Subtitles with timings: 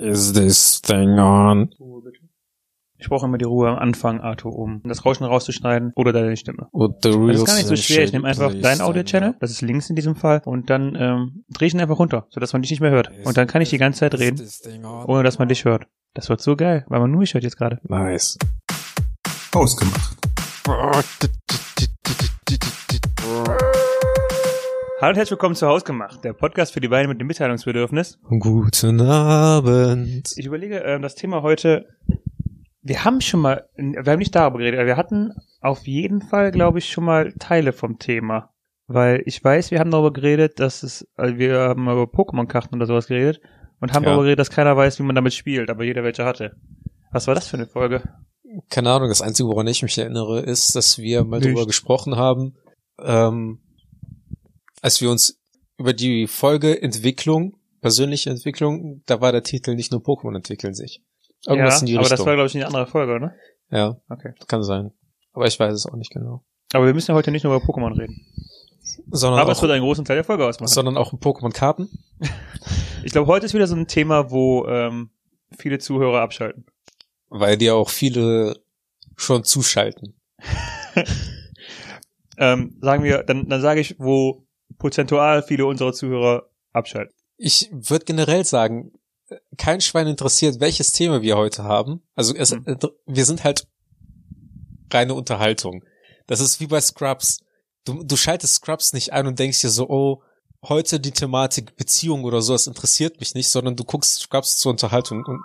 [0.00, 1.70] Is this thing on?
[2.96, 6.68] Ich brauche immer die Ruhe am Anfang, Arthur, um das Rauschen rauszuschneiden oder deine Stimme.
[7.00, 8.04] Das ist gar nicht so schwer.
[8.04, 11.68] Ich nehme einfach deinen Audio-Channel, das ist links in diesem Fall, und dann ähm, drehe
[11.68, 13.10] ich ihn einfach runter, sodass man dich nicht mehr hört.
[13.24, 14.40] Und dann kann ich die ganze Zeit reden,
[15.06, 15.86] ohne dass man dich hört.
[16.14, 17.80] Das wird so geil, weil man nur mich hört jetzt gerade.
[17.84, 18.38] Nice.
[19.52, 20.16] Ausgemacht.
[25.00, 28.18] Hallo und herzlich willkommen zu Hausgemacht, der Podcast für die beiden mit dem Mitteilungsbedürfnis.
[28.28, 30.32] Guten Abend.
[30.36, 31.86] Ich überlege, ähm, das Thema heute,
[32.82, 36.50] wir haben schon mal, wir haben nicht darüber geredet, aber wir hatten auf jeden Fall,
[36.50, 38.50] glaube ich, schon mal Teile vom Thema.
[38.86, 42.86] Weil ich weiß, wir haben darüber geredet, dass es, also wir haben über Pokémon-Karten oder
[42.86, 43.40] sowas geredet
[43.80, 44.10] und haben Ja.
[44.10, 46.56] darüber geredet, dass keiner weiß, wie man damit spielt, aber jeder welche hatte.
[47.12, 48.02] Was war das für eine Folge?
[48.68, 51.46] Keine Ahnung, das Einzige, woran ich mich erinnere, ist, dass wir mal Nicht.
[51.46, 52.56] darüber gesprochen haben,
[53.02, 53.60] ähm,
[54.80, 55.38] als wir uns
[55.78, 61.02] über die Folge Entwicklung, persönliche Entwicklung, da war der Titel nicht nur Pokémon entwickeln sich.
[61.46, 62.16] Irgendwas ja, in die aber Richtung.
[62.18, 63.34] das war, glaube ich, eine andere Folge, oder?
[63.70, 64.34] ja, Okay.
[64.46, 64.92] kann sein.
[65.32, 66.44] Aber ich weiß es auch nicht genau.
[66.72, 68.26] Aber wir müssen ja heute nicht nur über Pokémon reden.
[69.10, 70.68] Sondern Aber es auch, wird einen großen Teil der Folge ausmachen.
[70.68, 71.88] sondern auch Pokémon-Karten.
[73.02, 75.08] Ich glaube, heute ist wieder so ein Thema, wo ähm,
[75.56, 76.66] viele Zuhörer abschalten.
[77.30, 78.60] Weil dir auch viele
[79.16, 80.20] schon zuschalten.
[82.38, 84.46] Ähm, sagen wir, dann, dann sage ich, wo
[84.80, 87.14] prozentual viele unserer Zuhörer abschalten.
[87.36, 88.92] Ich würde generell sagen,
[89.56, 92.02] kein Schwein interessiert, welches Thema wir heute haben.
[92.16, 92.64] Also es, Hm.
[93.06, 93.68] wir sind halt
[94.92, 95.84] reine Unterhaltung.
[96.26, 97.38] Das ist wie bei Scrubs.
[97.84, 100.22] Du, du schaltest Scrubs nicht ein und denkst dir so, oh,
[100.68, 104.72] heute die Thematik Beziehung oder so, das interessiert mich nicht, sondern du guckst Scrubs zur
[104.72, 105.40] Unterhaltung und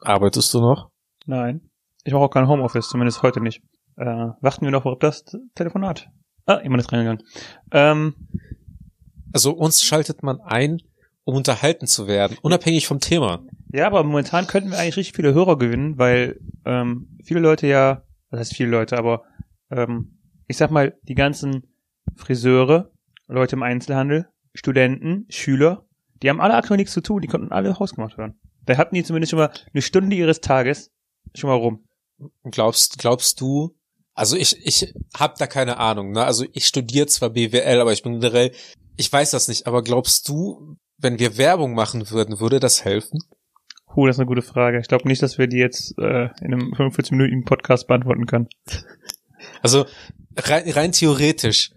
[0.00, 0.90] arbeitest du noch?
[1.26, 1.68] Nein.
[2.04, 3.60] Ich mache auch kein Homeoffice, zumindest heute nicht.
[3.96, 6.08] Äh, warten wir noch auf das Telefonat.
[6.46, 7.22] Ah, jemand ist reingegangen.
[7.72, 8.14] Ähm,
[9.36, 10.80] Also uns schaltet man ein,
[11.24, 13.44] um unterhalten zu werden, unabhängig vom Thema.
[13.70, 18.02] ja, aber momentan könnten wir eigentlich richtig viele Hörer gewinnen, weil ähm, viele Leute ja,
[18.30, 19.24] das heißt viele Leute, aber
[19.70, 21.66] ähm, ich sag mal, die ganzen
[22.14, 22.90] Friseure,
[23.26, 25.84] Leute im Einzelhandel, Studenten, Schüler,
[26.22, 28.40] die haben alle aktuell nichts zu tun, die konnten alle hausgemacht werden.
[28.64, 30.92] Da hatten die zumindest schon mal eine Stunde ihres Tages
[31.34, 31.84] schon mal rum.
[32.44, 33.76] Glaubst, glaubst du,
[34.14, 36.24] also ich, ich hab da keine Ahnung, ne?
[36.24, 38.52] Also ich studiere zwar BWL, aber ich bin generell,
[38.96, 43.20] ich weiß das nicht, aber glaubst du, wenn wir Werbung machen würden, würde das helfen?
[43.92, 44.78] Puh, das ist eine gute Frage.
[44.78, 48.48] Ich glaube nicht, dass wir die jetzt äh, in einem 45-minütigen Podcast beantworten können.
[49.62, 49.86] Also
[50.36, 51.70] rein, rein theoretisch.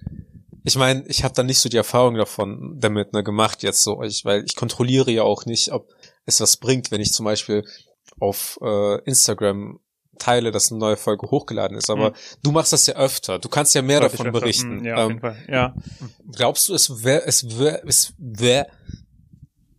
[0.64, 4.02] Ich meine, ich habe da nicht so die Erfahrung davon damit ne, gemacht jetzt so,
[4.02, 5.88] ich, weil ich kontrolliere ja auch nicht, ob
[6.26, 7.64] es was bringt, wenn ich zum Beispiel
[8.20, 9.80] auf äh, Instagram
[10.20, 11.90] teile, dass eine neue Folge hochgeladen ist.
[11.90, 12.14] Aber Mhm.
[12.44, 13.40] du machst das ja öfter.
[13.40, 14.78] Du kannst ja mehr Sollte davon öfter- berichten.
[14.82, 15.22] Mm, Ja, ähm.
[15.48, 15.74] Ja.
[16.36, 18.68] Glaubst du, es wäre, es wäre, es wäre,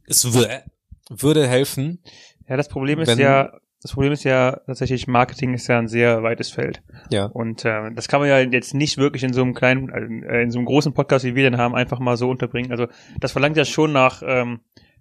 [0.07, 0.65] es wäre,
[1.09, 2.03] würde helfen?
[2.49, 3.53] ja, das Problem ist ja,
[3.83, 6.83] das Problem ist ja tatsächlich, Marketing ist ja ein sehr weites Feld.
[7.11, 7.25] Ja.
[7.27, 9.89] Und äh, das kann man ja jetzt nicht wirklich in so einem kleinen,
[10.25, 12.73] äh, in so einem großen Podcast, wie wir den haben, einfach mal so unterbringen.
[12.73, 12.89] Also
[13.21, 14.61] das verlangt ja schon nach, ähm,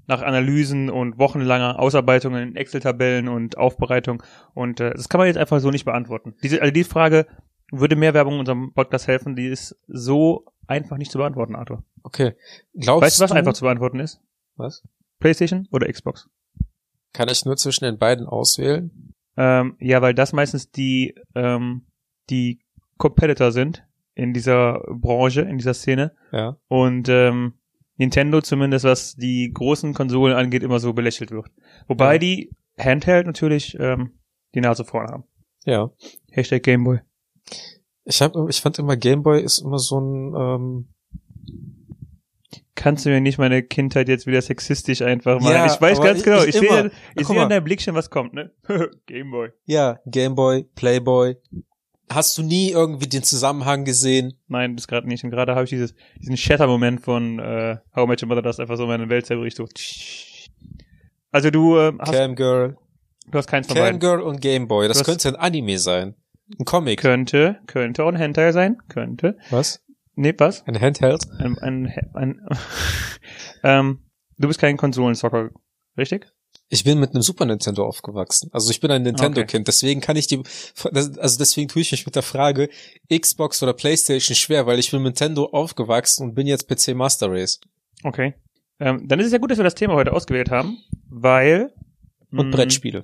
[0.09, 4.23] nach Analysen und wochenlanger Ausarbeitungen in Excel-Tabellen und Aufbereitung.
[4.55, 6.35] Und äh, das kann man jetzt einfach so nicht beantworten.
[6.43, 7.27] Diese, also die Frage,
[7.71, 11.83] würde mehr Werbung unserem Podcast helfen, die ist so einfach nicht zu beantworten, Arthur.
[12.01, 12.33] Okay.
[12.73, 14.19] Glaubst Weißt du, was einfach zu beantworten ist?
[14.55, 14.83] was?
[15.19, 16.27] PlayStation oder Xbox?
[17.13, 19.13] Kann ich nur zwischen den beiden auswählen?
[19.37, 21.85] Ähm, ja, weil das meistens die, ähm,
[22.29, 22.59] die
[22.97, 26.15] Competitor sind in dieser Branche, in dieser Szene.
[26.31, 26.57] Ja.
[26.67, 27.58] Und ähm,
[27.99, 31.51] Nintendo zumindest, was die großen Konsolen angeht, immer so belächelt wird.
[31.87, 32.17] Wobei Ja.
[32.19, 32.49] die
[32.79, 34.13] Handheld natürlich ähm,
[34.55, 35.23] die Nase vorne haben.
[35.65, 35.91] Ja.
[36.31, 36.99] Hashtag Gameboy.
[38.05, 40.87] Ich hab, ich fand immer Gameboy ist immer so ein, ähm,
[42.75, 45.51] Kannst du mir nicht meine Kindheit jetzt wieder sexistisch einfach machen?
[45.53, 47.93] Ja, ich weiß ganz ich- genau, ich ich, sehe, ich sehe in deinem Blick schon,
[47.93, 48.53] was kommt, ne?
[49.05, 49.49] Gameboy.
[49.65, 51.35] ja, Gameboy, Playboy.
[52.11, 54.33] Hast du nie irgendwie den Zusammenhang gesehen?
[54.47, 55.23] Nein, das gerade nicht.
[55.23, 58.59] Und gerade habe ich dieses, diesen Shatter-Moment von äh, How I Met Your Mother, das
[58.59, 59.57] einfach so meine Welt zerbricht.
[59.57, 59.67] So.
[61.31, 62.77] Also du, äh, hast, Camgirl.
[63.29, 63.99] du hast keins von beiden.
[63.99, 64.87] Camgirl und Gameboy.
[64.87, 66.15] Das Du hast- könnte ein Anime sein.
[66.57, 66.99] Ein Comic.
[66.99, 68.77] Könnte, könnte auch ein Hentai sein.
[68.87, 69.37] Könnte.
[69.51, 69.83] Was?
[70.15, 70.65] Nee, was?
[70.67, 71.21] Ein Handheld?
[71.37, 72.41] Ein, ein, ein,
[73.63, 73.99] ähm,
[74.37, 75.51] du bist kein Konsolenzocker,
[75.97, 76.31] richtig?
[76.71, 78.49] Ich bin mit einem Super Nintendo aufgewachsen.
[78.53, 79.67] Also ich bin ein Nintendo-Kind.
[79.67, 80.41] Deswegen kann ich die,
[80.93, 82.69] also deswegen tue ich mich mit der Frage
[83.11, 87.31] Xbox oder Playstation schwer, weil ich bin mit Nintendo aufgewachsen und bin jetzt PC Master
[87.31, 87.59] Race.
[88.03, 88.35] Okay.
[88.79, 90.77] Ähm, dann ist es ja gut, dass wir das Thema heute ausgewählt haben,
[91.09, 91.73] weil
[92.31, 93.03] Und mh, Brettspiele.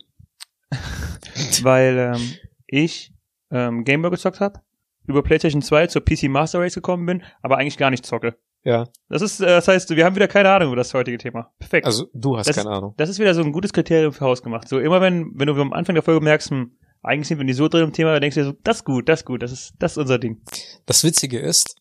[1.63, 2.33] weil ähm,
[2.67, 3.11] ich
[3.51, 4.61] ähm, Gameboy gezockt habe,
[5.07, 8.37] über PlayStation 2 zur PC Master Race gekommen bin, aber eigentlich gar nicht zocke.
[8.65, 8.85] Ja.
[9.09, 11.51] Das ist, äh, das heißt, wir haben wieder keine Ahnung über das heutige Thema.
[11.59, 11.85] Perfekt.
[11.85, 12.93] Also du hast Das- keine Ahnung.
[12.97, 14.67] das ist wieder so ein gutes Kriterium für Hausgemacht.
[14.67, 17.57] So immer wenn, wenn du am Anfang der Folge merkst, hm, eigentlich sind wir nicht
[17.57, 19.43] so drin im Thema, dann denkst du dir so, das ist gut, das ist gut,
[19.43, 20.41] das ist, das ist unser Ding.
[20.87, 21.75] Das Witzige ist,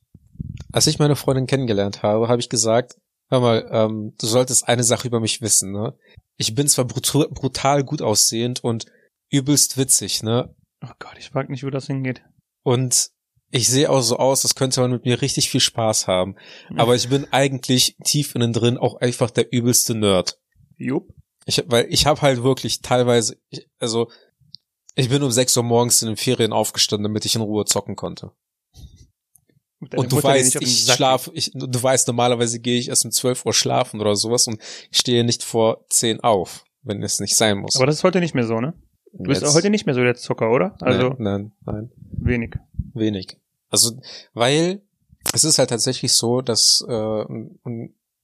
[0.73, 2.97] als ich meine Freundin kennengelernt habe, habe ich gesagt,
[3.31, 5.95] hör mal, ähm, du solltest eine Sache über mich wissen, ne?
[6.37, 8.85] Ich bin zwar brutal, brutal gut aussehend und
[9.31, 10.55] übelst witzig, ne?
[10.85, 12.23] Oh Gott, ich frag nicht, wo das hingeht.
[12.63, 13.09] Und
[13.55, 16.35] ich sehe auch so aus, als könnte man mit mir richtig viel Spaß haben.
[16.77, 20.41] Aber ich bin eigentlich tief innen drin auch einfach der übelste Nerd.
[20.77, 21.15] Jupp.
[21.47, 24.11] Ich, weil ich habe halt wirklich teilweise, ich, also
[24.97, 27.95] ich bin um 6 Uhr morgens in den Ferien aufgestanden, damit ich in Ruhe zocken
[27.95, 28.33] konnte.
[29.81, 33.05] Deine Und du Mutter, weißt, ich Sack schlafe, ich, du weißt, normalerweise gehe ich erst
[33.05, 34.59] um 12 Uhr schlafen oder sowas und
[34.91, 37.77] stehe nicht vor 10 auf, wenn es nicht sein muss.
[37.77, 38.75] Aber das ist heute nicht mehr so, ne?
[39.13, 40.77] Du bist Jetzt- heute nicht mehr so der Zocker, oder?
[40.81, 41.91] Also nein, nein, nein,
[42.21, 42.55] wenig.
[42.95, 43.37] wenig.
[43.75, 43.97] Also,
[44.35, 44.83] weil
[45.33, 47.25] es ist halt tatsächlich so, dass äh,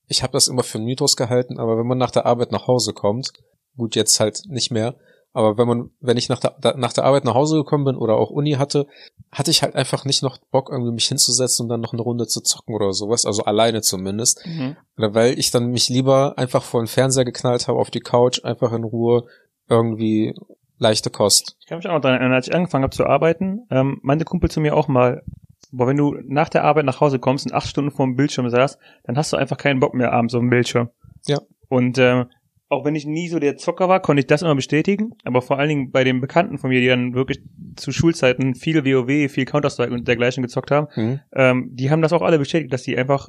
[0.06, 2.68] ich habe das immer für einen Mythos gehalten, aber wenn man nach der Arbeit nach
[2.68, 3.32] Hause kommt,
[3.76, 4.94] gut, jetzt halt nicht mehr,
[5.32, 8.14] aber wenn man, wenn ich nach der, nach der Arbeit nach Hause gekommen bin oder
[8.14, 8.86] auch Uni hatte,
[9.30, 12.26] hatte ich halt einfach nicht noch Bock, irgendwie mich hinzusetzen und dann noch eine Runde
[12.26, 14.44] zu zocken oder sowas, also alleine zumindest.
[14.44, 14.76] Mhm.
[14.96, 18.72] Weil ich dann mich lieber einfach vor den Fernseher geknallt habe, auf die Couch, einfach
[18.72, 19.24] in Ruhe
[19.68, 20.34] irgendwie
[20.80, 21.56] leichte Kost.
[21.60, 24.24] Ich kann mich auch noch daran erinnern, als ich angefangen habe zu arbeiten, ähm, meinte
[24.24, 25.22] Kumpel zu mir auch mal,
[25.70, 28.48] boah, wenn du nach der Arbeit nach Hause kommst und acht Stunden vor dem Bildschirm
[28.50, 30.88] saßt, dann hast du einfach keinen Bock mehr abends auf dem Bildschirm.
[31.26, 31.38] Ja.
[31.68, 32.26] Und ähm,
[32.70, 35.10] auch wenn ich nie so der Zocker war, konnte ich das immer bestätigen.
[35.24, 37.40] Aber vor allen Dingen bei den Bekannten von mir, die dann wirklich
[37.76, 41.20] zu Schulzeiten viel WoW, viel Counter-Strike und dergleichen gezockt haben, Hm?
[41.34, 43.28] ähm, die haben das auch alle bestätigt, dass die einfach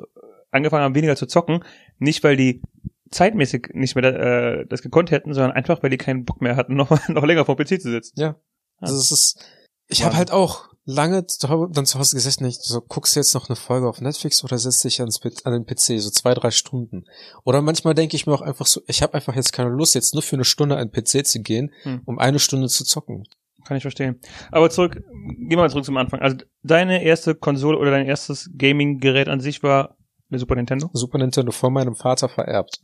[0.51, 1.63] angefangen haben, weniger zu zocken.
[1.97, 2.61] Nicht, weil die
[3.11, 6.75] zeitmäßig nicht mehr äh, das gekonnt hätten, sondern einfach, weil die keinen Bock mehr hatten,
[6.77, 8.19] noch, noch länger vor dem PC zu sitzen.
[8.19, 8.35] Ja.
[8.79, 9.45] Also es ist,
[9.87, 10.05] ich Ja.
[10.07, 13.55] habe halt auch lange dann zu Hause gesessen, ich so, guckst du jetzt noch eine
[13.55, 17.05] Folge auf Netflix oder setzt dich ans, an den PC, so zwei, drei Stunden.
[17.43, 20.13] Oder manchmal denke ich mir auch einfach so, ich habe einfach jetzt keine Lust, jetzt
[20.15, 22.01] nur für eine Stunde an den PC zu gehen, Hm.
[22.05, 23.25] um eine Stunde zu zocken.
[23.63, 24.19] Kann ich verstehen.
[24.51, 26.19] Aber zurück, gehen wir mal zurück zum Anfang.
[26.19, 29.97] Also deine erste Konsole oder dein erstes Gaming-Gerät an sich war
[30.31, 30.89] eine Super Nintendo?
[30.93, 32.81] Super Nintendo von meinem Vater vererbt.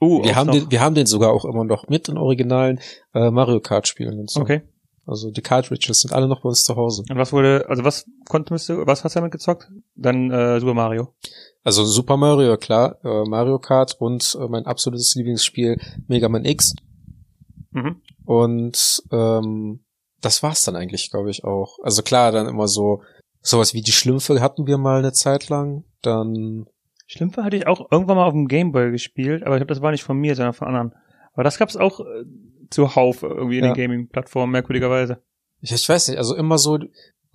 [0.00, 0.54] Uh, Wir haben noch.
[0.54, 2.80] den, wir haben den sogar auch immer noch mit den originalen
[3.14, 4.40] äh, Mario Kart Spielen und so.
[4.40, 4.62] Okay.
[5.04, 7.02] Also die Cartridges sind alle noch bei uns zu Hause.
[7.08, 9.68] Und was wurde, also was konntest du, was hast du damit gezockt?
[9.96, 11.08] Dann äh, Super Mario.
[11.64, 16.74] Also Super Mario, klar, äh, Mario Kart und äh, mein absolutes Lieblingsspiel Mega Man X.
[17.72, 18.00] Mhm.
[18.24, 19.80] Und ähm,
[20.20, 21.78] das war's dann eigentlich, glaube ich, auch.
[21.82, 23.02] Also klar, dann immer so
[23.40, 25.84] sowas wie die Schlümpfe hatten wir mal eine Zeit lang.
[26.00, 26.66] Dann
[27.12, 29.90] Schlümpfe hatte ich auch irgendwann mal auf dem Gameboy gespielt, aber ich glaube, das war
[29.90, 30.92] nicht von mir, sondern von anderen.
[31.34, 32.24] Aber das gab's auch äh,
[32.70, 33.72] zuhauf irgendwie in Ja.
[33.72, 35.22] den Gaming-Plattformen, merkwürdigerweise.
[35.60, 36.78] ich, ich weiß nicht, also immer so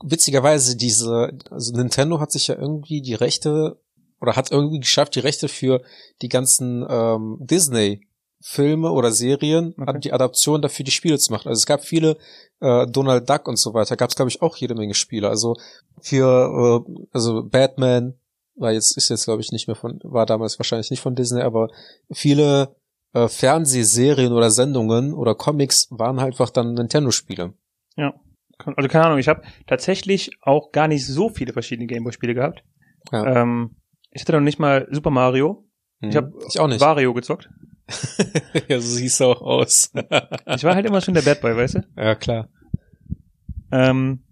[0.04, 3.80] witzigerweise diese, also Nintendo hat sich ja irgendwie die Rechte
[4.20, 5.82] oder hat irgendwie geschafft, die Rechte für
[6.22, 8.02] die ganzen ähm, Disney
[8.40, 9.86] Filme oder Serien, Okay.
[9.88, 11.48] hat die Adaption dafür die Spiele zu machen.
[11.50, 12.18] Also es gab viele
[12.62, 15.28] äh, Donald Duck und so weiter, gab es glaube ich auch jede Menge Spiele.
[15.30, 15.56] Also
[16.02, 18.14] für äh, also Batman
[18.58, 21.42] war jetzt ist jetzt glaube ich nicht mehr von war damals wahrscheinlich nicht von Disney,
[21.42, 21.70] aber
[22.12, 22.76] viele
[23.14, 27.54] äh, Fernsehserien oder Sendungen oder Comics waren halt einfach dann Nintendo Spiele.
[28.76, 32.64] Also keine Ahnung, ich habe tatsächlich auch gar nicht so viele verschiedene Gameboy-Spiele gehabt.
[33.12, 33.44] Ja.
[33.44, 33.76] Ähm,
[34.10, 35.64] ich hatte noch nicht mal Super Mario.
[36.02, 36.18] Ich Mhm.
[36.18, 36.82] habe ich auch nicht.
[36.82, 37.50] Wario gezockt.
[38.68, 39.92] ja, so siehst du auch aus.
[40.56, 41.82] Ich war halt immer schon der Bad Boy, weißt du?
[41.96, 42.50] ja, klar.
[43.72, 44.24] Ähm,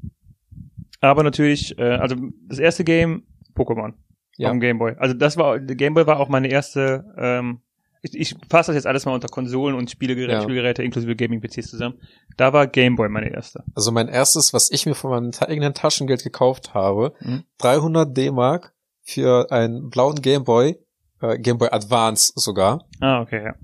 [1.02, 2.16] aber natürlich, äh, also
[2.48, 3.94] das erste Game, Pokémon.
[4.38, 4.50] Ja.
[4.50, 4.96] Dem Gameboy.
[4.98, 7.62] Also das war, Gameboy war auch meine erste, ähm,
[8.02, 10.42] ich, ich fasse das jetzt alles mal unter Konsolen und Spielegeräte, Ja.
[10.42, 12.00] Spielgeräte inklusive Gaming-PCs zusammen.
[12.38, 13.64] Da war Gameboy meine erste.
[13.74, 17.44] Also mein erstes, was ich mir von meinem eigenen Taschengeld gekauft habe, Mhm.
[17.60, 20.78] 300 D-Mark für einen blauen Gameboy,
[21.22, 22.86] äh, Gameboy Advance sogar.
[23.00, 23.56] Ah, okay, ja.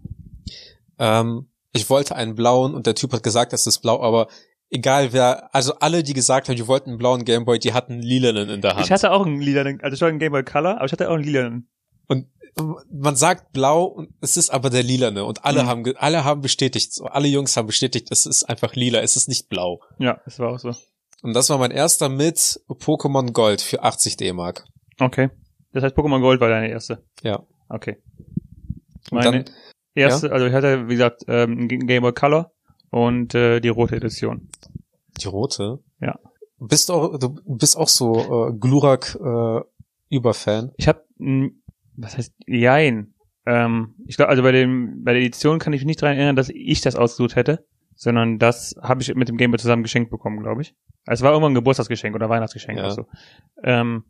[1.00, 4.28] Ähm, ich wollte einen blauen und der Typ hat gesagt, das ist blau, aber
[4.72, 8.02] egal wer, also alle, die gesagt haben, die wollten einen blauen Gameboy, die hatten einen
[8.02, 8.86] lilanen in der Hand.
[8.86, 11.16] Ich hatte auch einen lilanen, also ich hatte einen Gameboy Color, aber ich hatte auch
[11.16, 11.70] einen lilanen.
[12.08, 12.28] und
[12.92, 15.68] man sagt blau und es ist aber der lilane und alle Mhm.
[15.68, 19.48] haben alle haben bestätigt, alle Jungs haben bestätigt, es ist einfach lila, es ist nicht
[19.48, 19.80] blau.
[20.00, 20.74] Ja, das war auch so.
[21.24, 24.66] Und das war mein erster mit Pokémon Gold für 80 D-Mark.
[25.00, 25.30] Okay.
[25.72, 27.02] Das heißt, Pokémon Gold war deine erste.
[27.24, 27.44] Ja.
[27.70, 28.02] Okay.
[29.12, 29.46] Meine dann,
[29.96, 32.52] erste, also ich hatte, wie gesagt, ähm, einen Game Boy Color
[32.92, 34.48] und äh, die rote Edition.
[35.20, 35.80] die rote.
[36.00, 36.20] Ja.
[36.60, 39.62] Bist du auch, du bist auch so äh, Glurak äh,
[40.10, 40.72] Überfan.
[40.78, 41.04] Ich habe,
[41.98, 43.14] was heißt, jein.
[43.48, 46.36] Ähm, ich glaube, also bei dem, bei der Edition kann ich mich nicht daran erinnern,
[46.36, 50.12] dass ich das ausgesucht hätte, sondern das habe ich mit dem Game Boy zusammen geschenkt
[50.12, 50.76] bekommen, glaube ich.
[51.08, 52.86] Also es war irgendwann ein Geburtstagsgeschenk oder Weihnachtsgeschenk Ja.
[52.86, 53.06] oder so.
[53.64, 54.04] Ähm,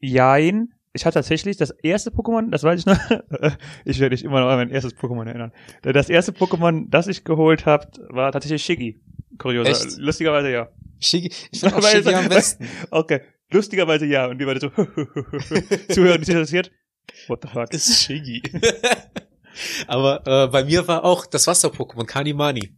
[0.00, 2.98] jein, ich hatte tatsächlich das erste Pokémon, das weiß ich noch,
[3.84, 5.52] ich werde mich immer noch an mein erstes Pokémon erinnern.
[5.82, 9.00] Das erste Pokémon, das ich geholt habe, war tatsächlich Shiggy.
[9.36, 9.66] Kurios.
[9.66, 9.98] Echt?
[9.98, 10.68] Lustigerweise ja.
[11.00, 12.68] Shiggy, ich finde Shiggy am besten.
[12.90, 13.22] Okay.
[13.50, 14.26] Lustigerweise ja.
[14.26, 14.68] Und die beide so,
[15.92, 16.70] zuhören, nicht interessiert.
[17.26, 17.72] What the fuck?
[17.72, 18.42] Ist Shiggy.
[19.88, 22.72] Aber äh, bei mir war auch das Wasser-Pokémon Kanimani.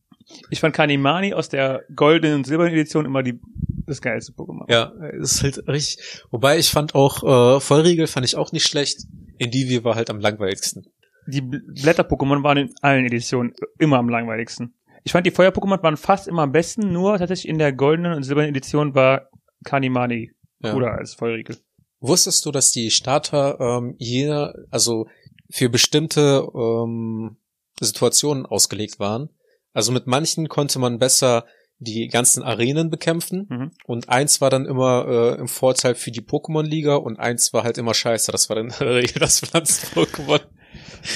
[0.50, 3.40] Ich fand Kanimani aus der goldenen und silbernen Edition immer die,
[3.86, 4.70] das geilste Pokémon.
[4.70, 6.22] Ja, ist halt richtig.
[6.30, 9.04] Wobei ich fand auch äh, Vollriegel fand ich auch nicht schlecht.
[9.38, 10.86] Indivir war halt am langweiligsten.
[11.28, 14.74] Die Bl- Blätter-Pokémon waren in allen Editionen immer am langweiligsten.
[15.04, 18.22] Ich fand die Feuer-Pokémon waren fast immer am besten, nur tatsächlich in der goldenen und
[18.24, 19.28] silbernen Edition war
[19.64, 20.72] Kanimani Ja.
[20.72, 21.56] cooler als Feuerriegel.
[22.00, 25.06] Wusstest du, dass die Starter ähm, jeder, also
[25.50, 27.36] für bestimmte ähm,
[27.80, 29.30] Situationen ausgelegt waren?
[29.76, 31.44] Also mit manchen konnte man besser
[31.78, 33.70] die ganzen Arenen bekämpfen Mhm.
[33.86, 37.76] und eins war dann immer äh, im Vorteil für die Pokémon-Liga und eins war halt
[37.76, 38.32] immer scheiße.
[38.32, 40.40] Das war dann in der Regel das Pflanzen-Pokémon.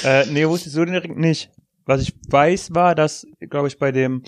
[0.05, 1.51] Äh, nee, wusste ich so direkt nicht.
[1.87, 4.23] Was ich weiß, war, dass, glaube ich, bei dem,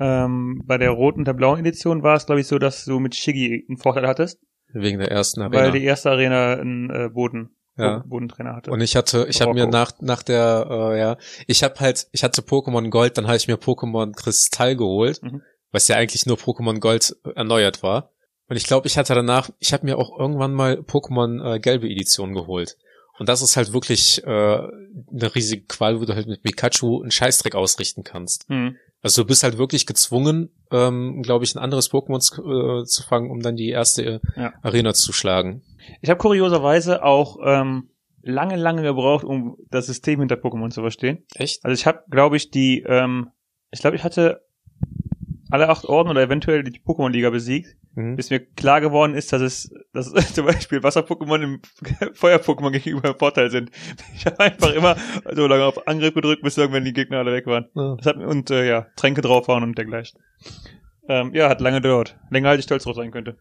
[0.00, 2.98] ähm, bei der roten und der blauen Edition war es, glaube ich, so, dass du
[2.98, 4.40] mit Shiggy einen Vorteil hattest,
[4.74, 5.56] Wegen der ersten Arena.
[5.62, 7.98] weil die erste Arena einen äh, Boden, Ja.
[7.98, 8.70] Bo- Bodentrainer hatte.
[8.70, 12.22] Und ich hatte, ich habe mir nach nach der, äh, ja, ich habe halt, ich
[12.22, 15.42] hatte Pokémon Gold, dann habe ich mir Pokémon Kristall geholt, Mhm.
[15.70, 18.10] was ja eigentlich nur Pokémon Gold äh, erneuert war.
[18.48, 21.88] Und ich glaube, ich hatte danach, ich habe mir auch irgendwann mal Pokémon äh, gelbe
[21.88, 22.76] Edition geholt.
[23.18, 27.10] Und das ist halt wirklich äh, eine riesige Qual, wo du halt mit Pikachu einen
[27.10, 28.46] Scheißdreck ausrichten kannst.
[28.48, 28.76] Hm.
[29.00, 33.02] Also du bist halt wirklich gezwungen, ähm, glaube ich, ein anderes Pokémon zu, äh, zu
[33.02, 34.52] fangen, um dann die erste äh, Ja.
[34.62, 35.62] Arena zu schlagen.
[36.00, 37.90] Ich habe kurioserweise auch ähm,
[38.22, 41.24] lange, lange gebraucht, um das System hinter Pokémon zu verstehen.
[41.34, 41.64] Echt?
[41.64, 43.30] Also ich habe, glaube ich, die, ähm,
[43.70, 44.42] ich glaube, ich hatte
[45.50, 48.16] alle acht Orden oder eventuell die Pokémon-Liga besiegt, Mhm.
[48.16, 51.60] bis mir klar geworden ist, dass es, dass zum Beispiel Wasser-Pokémon im
[52.14, 53.70] Feuer-Pokémon gegenüber im Vorteil sind.
[54.16, 54.96] Ich habe einfach immer
[55.34, 57.66] so lange auf Angriff gedrückt, bis irgendwann die Gegner alle weg waren.
[57.74, 57.96] Ja.
[57.96, 60.18] Das hat, und äh, ja, Tränke draufhauen und dergleichen.
[61.06, 62.16] Ähm, ja, hat lange gedauert.
[62.30, 63.36] Länger als ich stolz drauf sein könnte.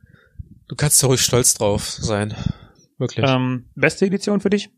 [0.71, 2.33] Du kannst da ruhig stolz drauf sein.
[2.97, 3.25] Wirklich.
[3.27, 4.69] Ähm, beste Edition für dich?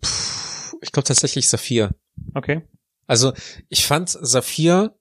[0.00, 1.94] Puh, ich glaube tatsächlich Saphir.
[2.34, 2.62] Okay.
[3.06, 3.32] Also
[3.68, 4.96] ich fand Saphir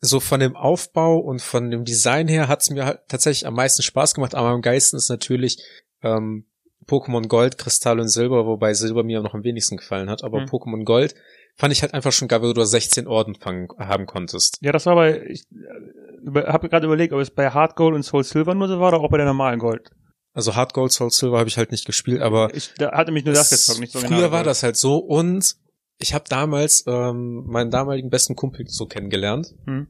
[0.00, 3.82] so von dem Aufbau und von dem Design her hat's mir halt tatsächlich am meisten
[3.82, 5.62] Spaß gemacht, aber am geilsten ist natürlich
[6.02, 6.46] ähm,
[6.88, 10.48] Pokémon Gold, Kristall und Silber, wobei Silber mir noch am wenigsten gefallen hat, aber Hm.
[10.48, 11.14] Pokémon Gold
[11.60, 14.56] fand ich halt einfach schon geil, weil du da 16 Orden fangen, haben konntest.
[14.62, 18.02] Ja, das war bei, ich äh, habe gerade überlegt, ob es bei Hard Gold und
[18.02, 19.90] Soul Silver nur so war oder auch bei der normalen Gold.
[20.32, 23.26] Also Hard Gold, Soul Silver habe ich halt nicht gespielt, aber ich da hatte mich
[23.26, 24.32] nur das gezockt, nicht so Früher genau.
[24.32, 25.56] war das halt so und
[25.98, 29.88] ich habe damals ähm, meinen damaligen besten Kumpel so kennengelernt, Hm.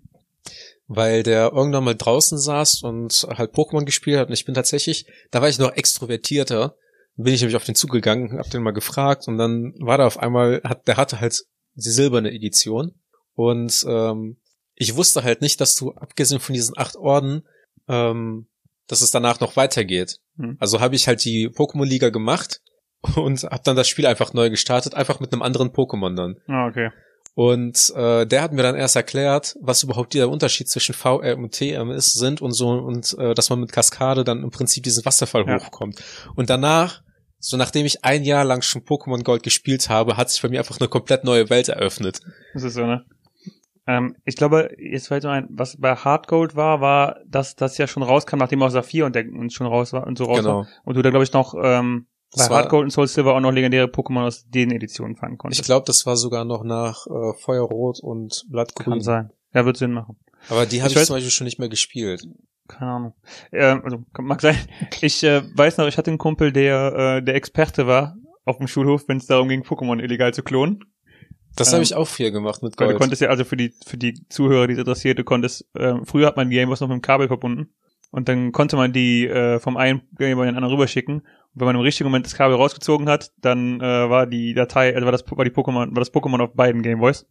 [0.88, 5.06] weil der irgendwann mal draußen saß und halt Pokémon gespielt hat und ich bin tatsächlich,
[5.30, 6.74] da war ich noch extrovertierter,
[7.16, 10.06] bin ich nämlich auf den Zug gegangen, hab den mal gefragt und dann war da
[10.06, 12.92] auf einmal, hat, der hatte halt die silberne Edition
[13.34, 14.36] und ähm,
[14.74, 17.46] ich wusste halt nicht, dass du abgesehen von diesen acht Orden,
[17.88, 18.46] ähm,
[18.86, 20.20] dass es danach noch weitergeht.
[20.36, 20.56] Hm.
[20.58, 22.60] Also habe ich halt die Pokémon-Liga gemacht
[23.16, 26.36] und habe dann das Spiel einfach neu gestartet, einfach mit einem anderen Pokémon dann.
[26.48, 26.90] Ah, okay.
[27.34, 31.52] Und äh, der hat mir dann erst erklärt, was überhaupt der Unterschied zwischen VM und
[31.52, 35.04] TM ist, sind und so und äh, dass man mit Kaskade dann im Prinzip diesen
[35.04, 35.58] Wasserfall Ja.
[35.62, 36.02] hochkommt.
[36.34, 37.02] Und danach,
[37.40, 40.58] so nachdem ich ein Jahr lang schon Pokémon Gold gespielt habe, hat sich bei mir
[40.60, 42.20] einfach eine komplett neue Welt eröffnet.
[42.54, 43.04] Das ist so, ne?
[43.86, 47.78] Ähm, ich glaube, jetzt fällt mir ein, was bei Hard Gold war, war, dass das
[47.78, 50.38] ja schon rauskam, nachdem auch Saphir und, der, und schon raus war und so raus
[50.40, 50.58] Genau.
[50.60, 50.68] war.
[50.84, 53.40] Und du da, glaube ich, noch ähm, bei Das Hard Gold und Soul Silver auch
[53.40, 55.60] noch legendäre Pokémon aus den Editionen fangen konntest.
[55.62, 59.00] Ich glaube, das war sogar noch nach äh, Feuerrot und Kann Blattgrün.
[59.00, 59.30] sein.
[59.54, 60.16] Ja, wird Sinn machen.
[60.48, 62.22] Aber die habe Ich ich, weiß- zum Beispiel schon nicht mehr gespielt.
[62.78, 63.14] Keine Ahnung.
[63.52, 64.56] Ähm, also, mag sein.
[65.00, 68.68] Ich äh, weiß noch, ich hatte einen Kumpel, der äh, der Experte war auf dem
[68.68, 70.84] Schulhof, wenn es darum ging, Pokémon illegal zu klonen.
[71.56, 73.00] Das Ähm, habe ich auch früher gemacht mit Weil du Gold.
[73.00, 76.26] konntest ja, also für die, für die Zuhörer, die es interessiert, du konntest, äh, früher
[76.26, 77.72] hat man Gameboys noch mit dem Kabel verbunden.
[78.12, 81.20] Und dann konnte man die äh, vom einen Gameboy in den anderen rüberschicken.
[81.20, 84.94] Und wenn man im richtigen Moment das Kabel rausgezogen hat, dann äh, war die Datei,
[84.94, 87.26] also war das, war die Pokémon, war das Pokémon auf beiden Gameboys.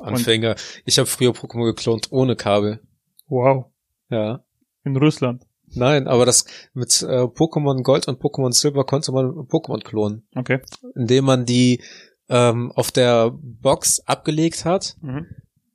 [0.00, 0.56] Anfänger.
[0.84, 2.80] Ich habe früher Pokémon geklont ohne Kabel.
[3.28, 3.66] Wow.
[4.10, 4.42] Ja.
[4.84, 5.44] In Russland.
[5.74, 10.60] Nein, aber das mit äh, Pokémon Gold und Pokémon Silber konnte man Pokémon klonen, Okay.
[10.94, 11.82] indem man die
[12.28, 15.26] ähm, auf der Box abgelegt hat Mhm.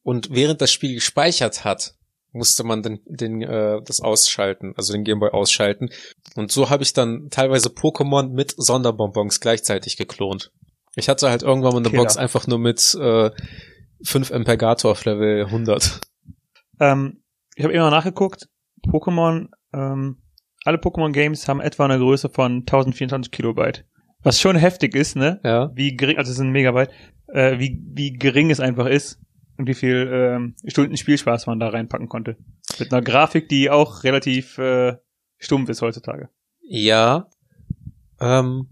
[0.04, 1.96] und während das Spiel gespeichert hat,
[2.32, 5.90] musste man den, den äh, das ausschalten, also den Gameboy ausschalten.
[6.36, 10.52] Und so habe ich dann teilweise Pokémon mit Sonderbonbons gleichzeitig geklont.
[10.96, 12.04] Ich hatte halt irgendwann mal eine Killer.
[12.04, 13.32] Box einfach nur mit äh,
[14.04, 16.02] 5 Empergator auf Level 100.
[16.80, 17.24] Ähm,
[17.56, 18.48] ich habe immer nachgeguckt.
[18.86, 20.18] Pokémon ähm,
[20.68, 23.86] alle Pokémon Games haben etwa eine Größe von 1024 Kilobyte.
[24.22, 25.40] Was schon heftig ist, ne?
[25.46, 25.72] Ja.
[25.74, 26.92] Wie gering, also es sind Megabyte,
[27.28, 29.18] äh, wie, wie gering es einfach ist
[29.58, 32.36] und wie viel ähm, Stunden Spielspaß man da reinpacken konnte.
[32.80, 34.98] Mit einer Grafik, die auch relativ äh,
[35.38, 36.28] stumpf ist heutzutage.
[36.62, 37.30] Ja.
[38.20, 38.68] Ähm,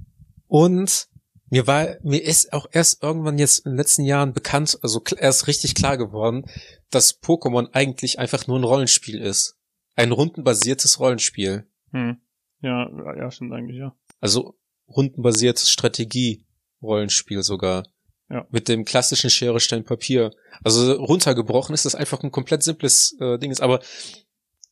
[0.48, 1.08] und
[1.50, 5.48] mir war, mir ist auch erst irgendwann jetzt in den letzten Jahren bekannt, also erst
[5.48, 6.44] richtig klar geworden,
[6.90, 9.55] dass Pokémon eigentlich einfach nur ein Rollenspiel ist.
[9.96, 11.66] Ein rundenbasiertes Rollenspiel.
[11.92, 12.18] Hm.
[12.62, 13.96] Ja, ja, stimmt eigentlich, ja.
[14.20, 14.56] Also
[14.88, 17.88] rundenbasiertes Strategie-Rollenspiel sogar.
[18.30, 18.48] Ja.
[18.50, 20.32] Mit dem klassischen Schere, Stein, Papier.
[20.64, 23.52] Also runtergebrochen ist das einfach ein komplett simples äh, Ding.
[23.52, 23.62] Ist.
[23.62, 23.82] Aber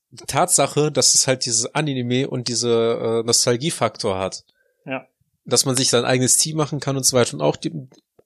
[0.10, 4.44] die Tatsache, dass es halt diese Anime und diese äh, Nostalgiefaktor hat.
[4.86, 5.08] Ja.
[5.46, 7.36] Dass man sich sein eigenes Team machen kann und so weiter.
[7.36, 7.72] Und auch die,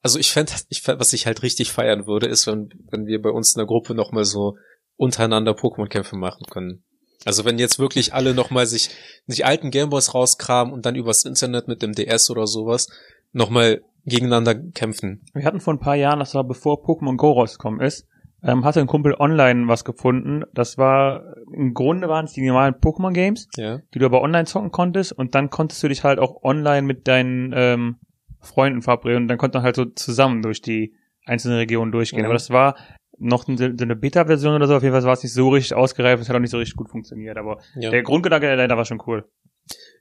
[0.01, 3.22] also ich fände, ich fänd, was ich halt richtig feiern würde, ist, wenn, wenn wir
[3.22, 4.58] bei uns in der Gruppe nochmal so
[4.96, 6.84] untereinander Pokémon-Kämpfe machen können.
[7.25, 8.89] Also wenn jetzt wirklich alle nochmal sich
[9.27, 12.88] die alten Gameboys rauskramen und dann übers Internet mit dem DS oder sowas
[13.33, 15.25] nochmal gegeneinander kämpfen.
[15.33, 18.07] Wir hatten vor ein paar Jahren, das war bevor Pokémon Go rausgekommen ist,
[18.43, 20.43] ähm, hatte ein Kumpel online was gefunden.
[20.53, 23.79] Das war, im Grunde waren es die normalen Pokémon Games, Ja.
[23.93, 27.07] die du aber online zocken konntest und dann konntest du dich halt auch online mit
[27.07, 27.97] deinen ähm,
[28.39, 30.93] Freunden verabreden und dann konnte man halt so zusammen durch die
[31.25, 32.19] einzelnen Regionen durchgehen.
[32.21, 32.25] Mhm.
[32.25, 32.75] Aber das war
[33.19, 36.21] noch eine, eine Beta-Version oder so, auf jeden Fall war es nicht so richtig ausgereift,
[36.21, 37.89] es hat auch nicht so richtig gut funktioniert, aber Ja.
[37.89, 39.25] der Grundgedanke dahinter war schon cool.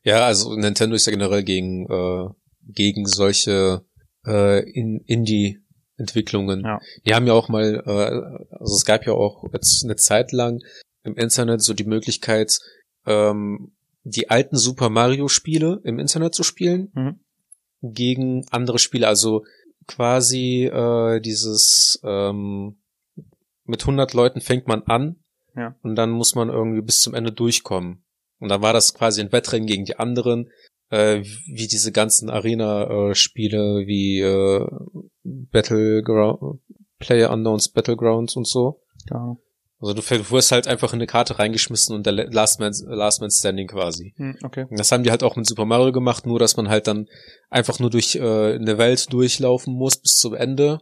[0.05, 2.29] ja, also Nintendo ist ja generell gegen, äh,
[2.69, 3.83] gegen solche
[4.27, 6.63] äh, in Indie-Entwicklungen.
[6.65, 6.79] Ja.
[7.07, 10.61] Die haben ja auch mal, äh, also es gab ja auch jetzt eine Zeit lang
[11.05, 12.59] im Internet so die Möglichkeit,
[13.07, 13.73] ähm,
[14.05, 17.21] die alten Super Mario Spiele im Internet zu spielen Mhm.
[17.83, 19.09] gegen andere Spiele.
[19.09, 19.45] Also
[19.87, 22.77] quasi äh, dieses ähm,
[23.67, 25.17] mit 100 Leuten fängt man an
[25.57, 25.75] Ja.
[25.83, 28.05] und dann muss man irgendwie bis zum Ende durchkommen.
[28.39, 30.51] Und dann war das quasi ein Wettrennen gegen die anderen,
[30.91, 34.67] äh, wie diese ganzen Arena-Spiele wie äh,
[35.51, 36.61] Battleground,
[36.99, 38.83] Player Unknowns Battlegrounds und so.
[39.11, 39.37] Ja.
[39.79, 43.21] Also du du wirst halt einfach in eine Karte reingeschmissen und der Last Man, Last
[43.21, 44.15] Man Standing quasi.
[44.17, 44.67] Hm, okay.
[44.71, 47.09] Das haben die halt auch mit Super Mario gemacht, nur dass man halt dann
[47.51, 50.81] einfach nur durch äh, eine Welt durchlaufen muss bis zum Ende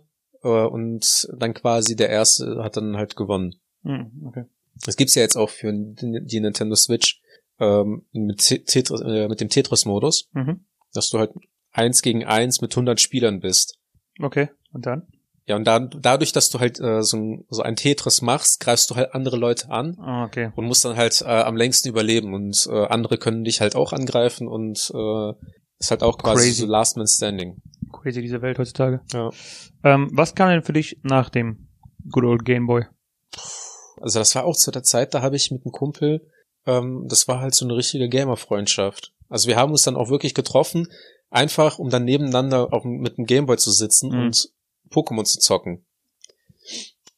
[0.49, 3.55] und dann quasi der Erste hat dann halt gewonnen.
[3.83, 4.45] Hm, okay.
[4.85, 7.21] Das gibt's ja jetzt auch für die Nintendo Switch
[7.61, 10.65] ähm, mit, Tetris, äh, mit dem Tetris-Modus, Mhm.
[10.93, 11.31] dass du halt
[11.73, 13.79] eins gegen eins mit 100 Spielern bist.
[14.21, 14.49] Okay.
[14.73, 15.07] Und dann?
[15.47, 18.91] Ja, und dann, dadurch, dass du halt äh, so, ein, so ein Tetris machst, greifst
[18.91, 20.51] du halt andere Leute an Ah, okay.
[20.57, 23.93] und musst dann halt äh, am längsten überleben und äh, andere können dich halt auch
[23.93, 25.33] angreifen und äh,
[25.79, 26.61] ist halt auch quasi Crazy.
[26.63, 27.59] so Last Man Standing.
[28.03, 29.01] Crazy diese Welt heutzutage.
[29.13, 29.31] Ja.
[29.83, 31.69] Ähm, was kam denn für dich nach dem
[32.11, 32.85] Good Old Game Boy?
[34.01, 36.27] Also das war auch zu der Zeit, da habe ich mit einem Kumpel,
[36.67, 39.13] ähm, das war halt so eine richtige Gamer-Freundschaft.
[39.29, 40.89] Also wir haben uns dann auch wirklich getroffen,
[41.31, 44.19] einfach um dann nebeneinander dem- mit dem Gameboy zu sitzen Mhm.
[44.21, 44.49] und
[44.91, 45.85] Pokémon zu zocken.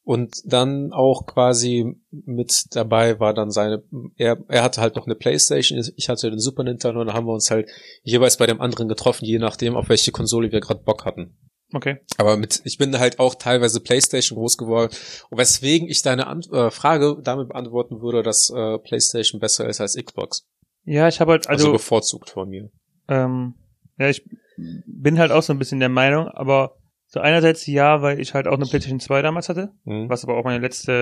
[0.07, 3.83] Und dann auch quasi mit dabei war dann seine,
[4.16, 7.27] er, er hatte halt noch eine Playstation, ich hatte den Super Nintendo und dann haben
[7.27, 7.69] wir uns halt
[8.05, 11.37] jeweils bei dem anderen getroffen, je nachdem, auf welche Konsole wir gerade Bock hatten.
[11.73, 11.97] Okay.
[12.19, 14.95] Aber mit, ich bin halt auch teilweise PlayStation groß geworden.
[15.29, 19.81] Und weswegen ich deine Ant äh, Frage damit beantworten würde, dass äh, PlayStation besser ist
[19.81, 20.47] als Xbox.
[20.85, 22.71] Ja, ich habe halt, Also, also, bevorzugt von mir.
[23.09, 23.55] ähm,
[23.99, 24.23] ja, ich
[24.57, 26.77] bin halt auch so ein bisschen der Meinung, aber
[27.17, 30.09] so einerseits ja, weil ich halt auch eine PlayStation 2 damals hatte, Hm?
[30.09, 30.93] was aber auch meine letzte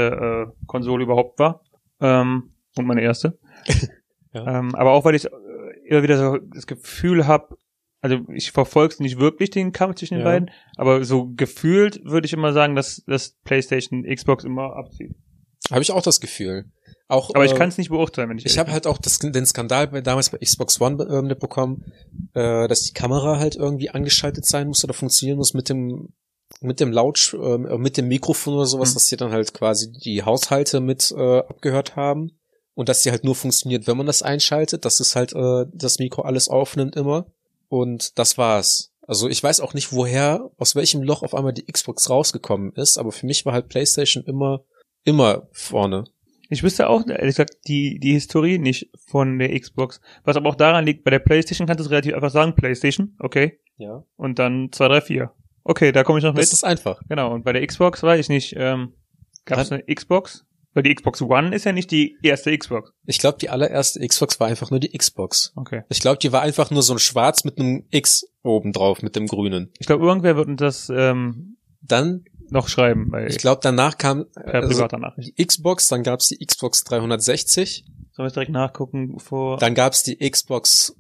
[0.48, 1.61] äh, Konsole überhaupt war.
[2.00, 3.38] Ähm, und meine erste.
[4.37, 4.59] Ja.
[4.59, 5.31] ähm, aber auch weil ich äh,
[5.87, 7.57] immer wieder so das Gefühl habe,
[8.00, 10.33] also ich verfolge nicht wirklich den Kampf zwischen den Ja.
[10.33, 15.14] beiden, aber so gefühlt würde ich immer sagen, dass das PlayStation Xbox immer abzieht.
[15.70, 16.64] Habe ich auch das Gefühl.
[17.06, 19.18] Auch, Aber ich äh, kann es nicht beurteilen, wenn ich Ich habe halt auch das,
[19.18, 21.84] den Skandal bei, damals bei Xbox One äh, mitbekommen,
[22.32, 26.12] äh, dass die Kamera halt irgendwie angeschaltet sein muss oder funktionieren muss mit dem
[26.60, 28.94] mit dem Laut, äh, mit dem Mikrofon oder sowas, Mhm.
[28.94, 32.38] dass die dann halt quasi die Haushalte mit äh, abgehört haben
[32.74, 35.98] und dass die halt nur funktioniert, wenn man das einschaltet, dass es halt äh, das
[35.98, 37.26] Mikro alles aufnimmt immer
[37.68, 38.92] und das war's.
[39.06, 42.98] Also ich weiß auch nicht, woher, aus welchem Loch auf einmal die Xbox rausgekommen ist,
[42.98, 44.64] aber für mich war halt PlayStation immer
[45.04, 46.04] immer vorne.
[46.54, 50.00] Ich wüsste auch, ehrlich gesagt, die, die Historie nicht von der Xbox.
[50.22, 53.16] Was aber auch daran liegt, bei der Playstation kannst du es relativ einfach sagen, Playstation,
[53.18, 53.58] okay.
[53.76, 54.04] Ja.
[54.16, 55.32] Und dann 2, 3, 4.
[55.64, 56.52] Okay, da komme ich noch Das mit.
[56.52, 57.00] ist einfach.
[57.08, 58.92] Genau, und bei der Xbox weiß ich nicht, ähm,
[59.46, 60.46] gab es eine Xbox?
[60.74, 62.92] Weil die Xbox One ist ja nicht die erste Xbox.
[63.06, 65.52] Ich glaube, die allererste Xbox war einfach nur die Xbox.
[65.56, 65.82] Okay.
[65.88, 69.16] Ich glaube, die war einfach nur so ein Schwarz mit einem X oben drauf, mit
[69.16, 69.72] dem Grünen.
[69.78, 74.26] Ich glaube, irgendwer wird uns das ähm, Dann, noch schreiben, weil ich glaube, danach kam
[74.35, 79.59] also die Xbox, dann gab's die Xbox 360 Sollen wir direkt nachgucken vor.
[79.59, 80.94] Dann gab's die Xbox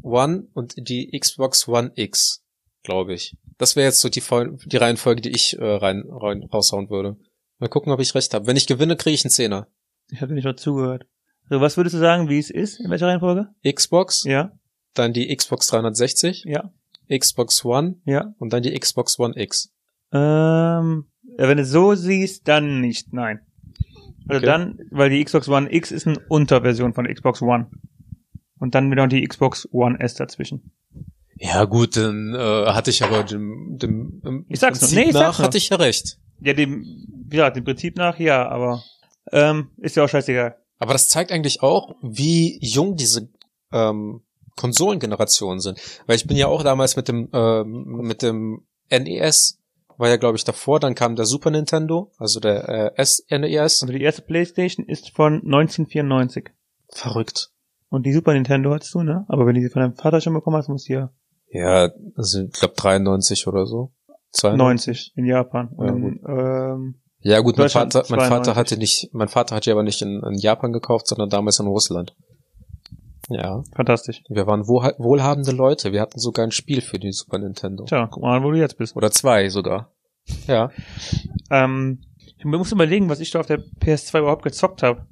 [0.00, 2.44] One und die Xbox One X,
[2.84, 3.36] glaube ich.
[3.58, 4.22] Das wäre jetzt so die,
[4.66, 7.16] die Reihenfolge, die ich äh, rein, rein raushauen würde.
[7.58, 8.46] Mal gucken, ob ich recht habe.
[8.46, 9.66] Wenn ich gewinne, kriege ich einen Zehner.
[10.08, 11.06] Ich habe nicht mal zugehört.
[11.50, 12.78] So, was würdest du sagen, wie es ist?
[12.78, 13.48] In welcher Reihenfolge?
[13.64, 14.52] Xbox, Ja,
[14.94, 16.72] dann die Xbox 360, ja,
[17.08, 18.34] Xbox One ja.
[18.38, 19.72] und dann die Xbox One X.
[20.16, 21.06] Ähm,
[21.38, 23.40] wenn du es so siehst, dann nicht, nein.
[24.28, 24.46] Also Okay.
[24.46, 27.70] dann, weil die Xbox One X ist eine Unterversion von Xbox One.
[28.58, 30.72] Und dann wieder die Xbox One S dazwischen.
[31.38, 34.88] Ja gut, dann äh, hatte ich aber dem, dem im Ich sag's nur.
[34.88, 36.18] Prinzip Nee, ich nach sag's hatte ich ja recht.
[36.40, 36.82] Ja, dem,
[37.26, 38.82] wie gesagt, dem Prinzip nach, ja, aber
[39.32, 40.56] ähm, ist ja auch scheißegal.
[40.78, 43.28] Aber das zeigt eigentlich auch, wie jung diese
[43.72, 44.22] ähm,
[44.56, 45.78] Konsolengenerationen sind.
[46.06, 49.58] Weil ich bin ja auch damals mit dem ähm, mit dem NES
[49.98, 53.82] war ja glaube ich davor, dann kam der Super Nintendo, also der äh, SNES.
[53.82, 56.50] Also die erste Playstation ist von 1994.
[56.88, 57.50] Verrückt.
[57.88, 59.24] Und die Super Nintendo hattest du, ne?
[59.28, 61.10] Aber wenn du die von deinem Vater schon bekommen hast, musst du ja
[61.50, 63.92] Ja, also ich glaube 93 oder so.
[64.32, 65.12] 92.
[65.12, 65.70] 90 in Japan.
[65.78, 68.56] Ja, Und, ähm, Ja gut, mein Vater, mein Vater 92.
[68.56, 71.66] hatte nicht, mein Vater hat ja aber nicht in, in Japan gekauft, sondern damals in
[71.66, 72.14] Russland.
[73.28, 74.22] Ja, fantastisch.
[74.28, 75.92] wir waren wohl, wohlhabende Leute.
[75.92, 77.84] Wir hatten sogar ein Spiel für die Super Nintendo.
[77.84, 78.96] Tja, guck mal, an, wo du jetzt bist.
[78.96, 79.92] Oder zwei sogar.
[80.46, 80.70] Ja.
[81.50, 82.02] Ähm,
[82.38, 85.06] ich muss überlegen, was ich da auf der PS2 überhaupt gezockt habe.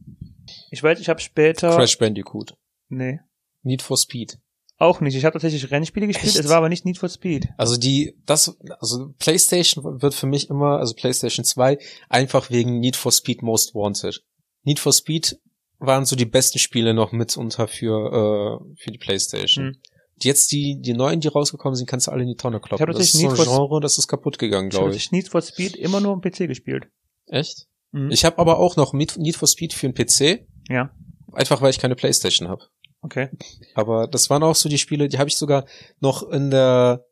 [0.70, 1.70] Ich weiß, ich habe später.
[1.74, 2.56] Crash Bandicoot.
[2.88, 3.20] Nee.
[3.62, 4.38] Need for Speed.
[4.76, 5.16] Auch nicht.
[5.16, 6.44] Ich habe tatsächlich Rennspiele gespielt, Echt?
[6.44, 7.48] es war aber nicht Need for Speed.
[7.56, 12.96] Also die, das, also PlayStation wird für mich immer, also PlayStation 2, einfach wegen Need
[12.96, 14.24] for Speed Most Wanted.
[14.64, 15.38] Need for Speed
[15.87, 19.66] waren so die besten Spiele noch mitunter für, äh, für die PlayStation.
[19.66, 19.77] Hm.
[20.23, 22.88] Jetzt die, die neuen, die rausgekommen sind, kannst du alle in die Tonne kloppen.
[22.88, 24.97] Ich das ist so ein Need for- Genre, das ist kaputt gegangen, Ich habe glaube
[24.97, 25.11] ich.
[25.11, 26.85] Need for Speed immer nur am PC gespielt.
[27.27, 27.66] Echt?
[27.90, 28.11] Mhm.
[28.11, 30.90] Ich habe aber auch noch Need for Speed für den PC, ja,
[31.33, 32.62] einfach weil ich keine PlayStation habe.
[33.03, 33.29] okay.
[33.75, 35.66] Aber das waren auch so die Spiele, die habe ich sogar
[36.01, 37.05] noch in der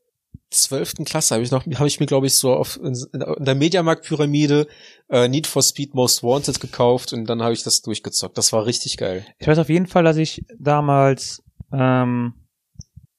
[0.52, 3.54] zwölften Klasse habe ich noch, habe ich mir glaube ich so auf in, in der
[3.54, 4.66] Mediamarkt-Pyramide
[5.10, 8.38] äh, Need for Speed Most Wanted gekauft und dann habe ich das durchgezockt.
[8.38, 9.26] Das war richtig geil.
[9.38, 12.34] Ich weiß auf jeden Fall, dass ich damals ähm,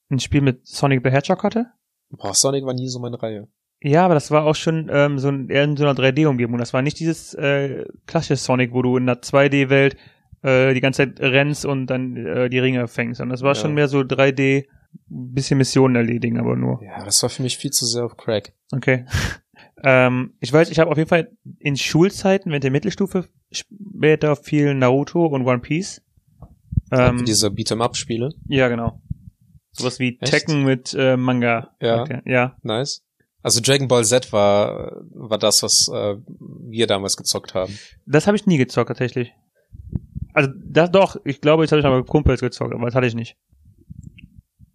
[0.09, 1.65] ein Spiel mit Sonic the Hedgehog hatte.
[2.09, 3.47] Boah, Sonic war nie so meine Reihe.
[3.81, 6.57] Ja, aber das war auch schon ähm, so ein, eher in so einer 3D-Umgebung.
[6.57, 9.97] Das war nicht dieses äh, klassische Sonic, wo du in einer 2D-Welt
[10.41, 13.19] äh, die ganze Zeit rennst und dann äh, die Ringe fängst.
[13.19, 13.61] Und das war Ja.
[13.61, 14.65] schon mehr so 3D,
[15.07, 16.81] bisschen Missionen erledigen, aber nur.
[16.83, 18.53] Ja, das war für mich viel zu sehr auf Crack.
[18.71, 19.05] Okay.
[19.83, 24.73] ähm, ich weiß, ich habe auf jeden Fall in Schulzeiten, während der Mittelstufe, später viel
[24.73, 26.01] Naruto und One Piece.
[26.91, 28.29] Ähm, Diese Beat'em-up-Spiele.
[28.47, 29.01] ja, genau.
[29.71, 30.31] Sowas wie Echt?
[30.31, 31.75] Tekken mit äh, Manga.
[31.81, 32.03] Ja.
[32.03, 32.21] Okay.
[32.25, 32.55] Ja.
[32.61, 33.03] Nice.
[33.41, 36.15] Also Dragon Ball Z war, war das, was äh,
[36.61, 37.77] wir damals gezockt haben.
[38.05, 39.33] Das habe ich nie gezockt, tatsächlich.
[40.33, 43.15] Also, das doch, ich glaube, jetzt habe ich aber Kumpels gezockt, aber das hatte ich
[43.15, 43.35] nicht.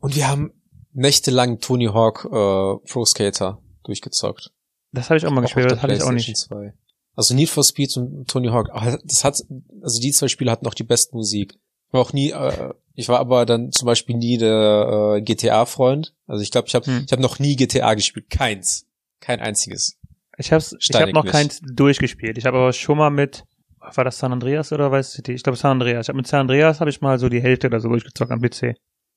[0.08, 0.54] Und wir haben
[0.94, 2.30] nächtelang Tony Hawk äh,
[2.90, 4.50] Pro Skater durchgezockt.
[4.90, 6.34] Das habe ich auch mal gespielt, das hatte ich auch nicht.
[6.34, 6.72] 2.
[7.14, 8.70] Also Need for Speed und Tony Hawk,
[9.04, 9.44] das hat,
[9.82, 11.58] also die zwei Spiele hatten auch die beste Musik.
[11.88, 16.14] Ich war auch nie, äh, ich war aber dann zum Beispiel nie der äh, GTA-Freund.
[16.26, 17.02] Also ich glaube, ich habe Hm.
[17.04, 18.30] ich hab noch nie GTA gespielt.
[18.30, 18.86] Keins.
[19.20, 19.98] Kein einziges.
[20.38, 22.38] Ich habe ich hab Steinig noch keins durchgespielt.
[22.38, 23.44] Ich habe aber schon mal mit,
[23.78, 25.32] war das San Andreas oder Vice City?
[25.32, 26.06] Ich glaube San Andreas.
[26.06, 28.40] Ich habe mit San Andreas habe ich mal so die Hälfte oder so durchgezockt am
[28.40, 28.74] PC.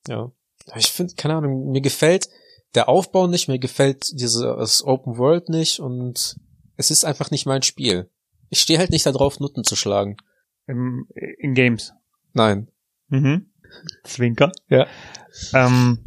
[0.09, 0.31] Ja.
[0.75, 2.29] Ich finde, keine Ahnung, mir gefällt
[2.75, 6.37] der Aufbau nicht, mir gefällt dieses Open World nicht und
[6.77, 8.09] es ist einfach nicht mein Spiel.
[8.49, 10.17] Ich stehe halt nicht darauf, Nutten zu schlagen.
[10.67, 11.07] Im,
[11.39, 11.93] in Games.
[12.33, 12.69] Nein.
[13.09, 13.51] Mhm.
[14.03, 14.51] Zwinker.
[14.69, 14.87] Ja.
[15.53, 15.99] Ähm,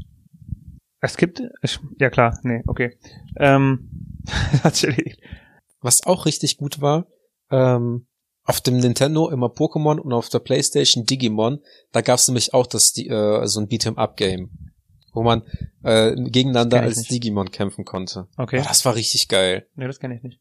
[1.00, 2.98] es gibt, ich, ja klar, nee, okay.
[3.36, 3.90] Ähm.
[5.80, 7.06] Was auch richtig gut war,
[7.50, 8.06] ähm,
[8.44, 11.60] auf dem Nintendo immer Pokémon und auf der Playstation Digimon,
[11.92, 14.50] da gab's nämlich auch das, die, äh, so ein Beat'em-up-Game,
[15.14, 15.42] wo man
[15.82, 17.10] äh, gegeneinander als nicht.
[17.10, 18.28] Digimon kämpfen konnte.
[18.36, 18.58] Okay.
[18.58, 19.66] Ja, das war richtig geil.
[19.76, 20.38] Nee, das kenne ich nicht.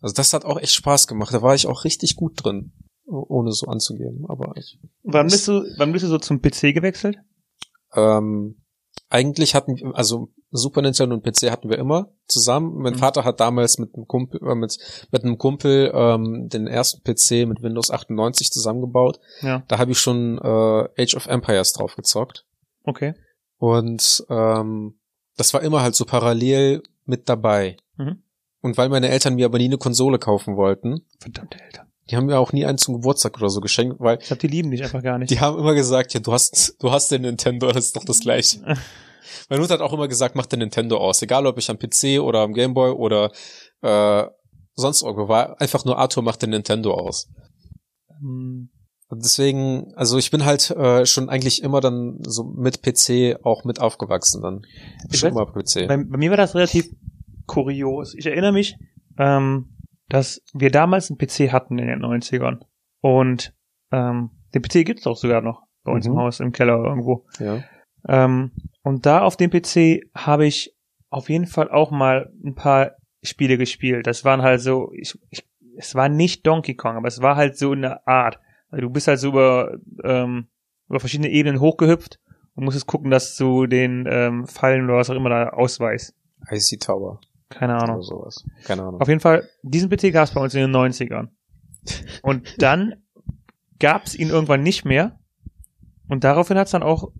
[0.00, 1.34] Also das hat auch echt Spaß gemacht.
[1.34, 2.72] Da war ich auch richtig gut drin,
[3.06, 4.24] oh- ohne so anzugeben.
[4.28, 7.18] Aber ich, Wann bist du, wann bist du so zum PC gewechselt?
[7.94, 8.62] ähm,
[9.08, 12.74] eigentlich hatten, wir- also Super Nintendo und PC hatten wir immer zusammen.
[12.78, 12.98] Mein Mhm.
[12.98, 14.76] Vater hat damals mit einem Kumpel, äh, mit,
[15.12, 19.20] mit einem Kumpel ähm, den ersten PC mit Windows 98 zusammengebaut.
[19.42, 19.62] Ja.
[19.68, 22.44] Da habe ich schon äh, Age of Empires drauf gezockt.
[22.84, 23.14] Okay.
[23.58, 24.98] Und ähm,
[25.36, 27.76] das war immer halt so parallel mit dabei.
[27.96, 28.22] Mhm.
[28.62, 31.86] Und weil meine Eltern mir aber nie eine Konsole kaufen wollten, Verdammte Eltern.
[32.10, 34.48] die haben mir auch nie einen zum Geburtstag oder so geschenkt, weil Ich glaube, die
[34.48, 35.30] lieben dich einfach gar nicht.
[35.30, 38.20] die haben immer gesagt, ja, du hast, du hast den Nintendo, das ist doch das
[38.20, 38.60] gleiche.
[39.48, 41.22] Meine Mutter hat auch immer gesagt, mach den Nintendo aus.
[41.22, 43.30] Egal ob ich am PC oder am Gameboy oder
[43.82, 44.26] äh,
[44.74, 45.60] sonst irgendwo war.
[45.60, 47.28] Einfach nur Arthur macht den Nintendo aus.
[48.22, 48.70] Und
[49.24, 53.80] deswegen, also ich bin halt äh, schon eigentlich immer dann so mit PC auch mit
[53.80, 54.62] aufgewachsen dann.
[55.10, 55.88] Ich schon weiß- immer PC.
[55.88, 56.88] Bei, bei mir war das relativ
[57.46, 58.14] kurios.
[58.14, 58.76] Ich erinnere mich,
[59.18, 59.76] ähm,
[60.08, 62.60] dass wir damals einen PC hatten in den 90ern.
[63.00, 63.52] Und
[63.90, 66.12] ähm, den PC gibt's auch sogar noch bei uns Mhm.
[66.12, 67.26] im Haus, im Keller irgendwo.
[67.40, 67.64] ja.
[68.08, 70.74] Ähm, und da auf dem PC habe ich
[71.10, 74.06] auf jeden Fall auch mal ein paar Spiele gespielt.
[74.06, 75.44] Das waren halt so, ich, ich,
[75.76, 78.38] es war nicht Donkey Kong, aber es war halt so eine Art.
[78.70, 80.46] Also du bist halt so über, ähm,
[80.88, 82.20] über verschiedene Ebenen hochgehüpft
[82.54, 86.14] und musstest gucken, dass du den ähm, Fallen oder was auch immer da ausweist.
[86.50, 88.02] IC Tower Keine oder Ahnung.
[88.02, 88.44] sowas.
[88.64, 89.00] Keine Ahnung.
[89.00, 91.28] Auf jeden Fall, diesen PC gab es bei uns in den 90ern.
[92.22, 93.02] Und dann
[93.78, 95.18] gab es ihn irgendwann nicht mehr.
[96.08, 97.12] Und daraufhin hat es dann auch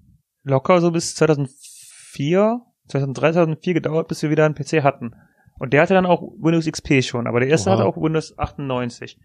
[0.42, 5.14] locker so bis 2004, 2003, 2004 gedauert, bis wir wieder einen PC hatten.
[5.59, 7.79] Und der hatte dann auch Windows XP schon, aber der erste Oha.
[7.79, 9.18] hatte auch Windows 98.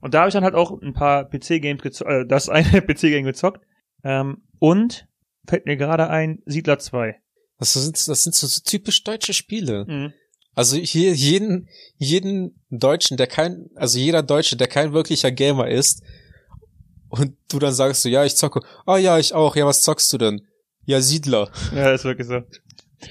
[0.00, 3.24] Und da habe ich dann halt auch ein paar PC-Games gezockt, äh, das eine PC-Game
[3.24, 3.60] gezockt.
[4.04, 5.08] Ähm, und
[5.46, 7.16] fällt mir gerade ein, Siedler 2.
[7.58, 9.84] Das sind, das sind so, so typisch deutsche Spiele.
[9.86, 10.12] Mhm.
[10.54, 16.02] Also hier jeden, jeden Deutschen, der kein, also jeder Deutsche, der kein wirklicher Gamer ist,
[17.18, 18.60] und du dann sagst so, ja, ich zocke.
[18.86, 19.56] Ah ja, ich auch.
[19.56, 20.46] Ja, was zockst du denn?
[20.84, 21.50] Ja, Siedler.
[21.74, 22.42] Ja, ist wirklich so.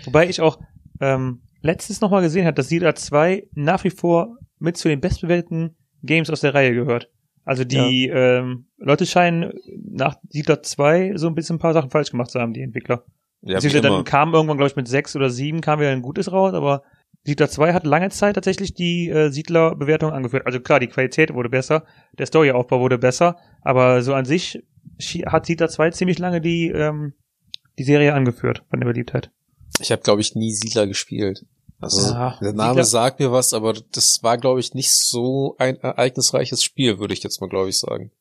[0.05, 0.59] Wobei ich auch
[0.99, 5.75] ähm, letztens nochmal gesehen habe, dass Siedler 2 nach wie vor mit zu den bestbewerteten
[6.03, 7.09] Games aus der Reihe gehört.
[7.45, 9.51] Also die ähm, Leute scheinen
[9.83, 13.03] nach Siedler 2 so ein bisschen ein paar Sachen falsch gemacht zu haben, die Entwickler.
[13.41, 16.53] Ja, dann kam irgendwann, glaube ich, mit 6 oder 7 kam wieder ein gutes raus,
[16.53, 16.83] aber
[17.25, 20.45] Siedler 2 hat lange Zeit tatsächlich die äh, Siedler-Bewertung angeführt.
[20.45, 21.85] Also klar, die Qualität wurde besser,
[22.17, 24.61] der Storyaufbau wurde besser, aber so an sich
[25.25, 27.13] hat Siedler 2 ziemlich lange die, ähm,
[27.79, 29.31] die Serie angeführt von der Beliebtheit.
[29.79, 31.45] Ich habe, glaube ich, nie Siedler gespielt.
[31.79, 35.55] Also Ja, der Name Siedler- sagt mir was, aber das war, glaube ich, nicht so
[35.59, 38.11] ein ereignisreiches Spiel, würde ich jetzt mal, glaube ich, sagen.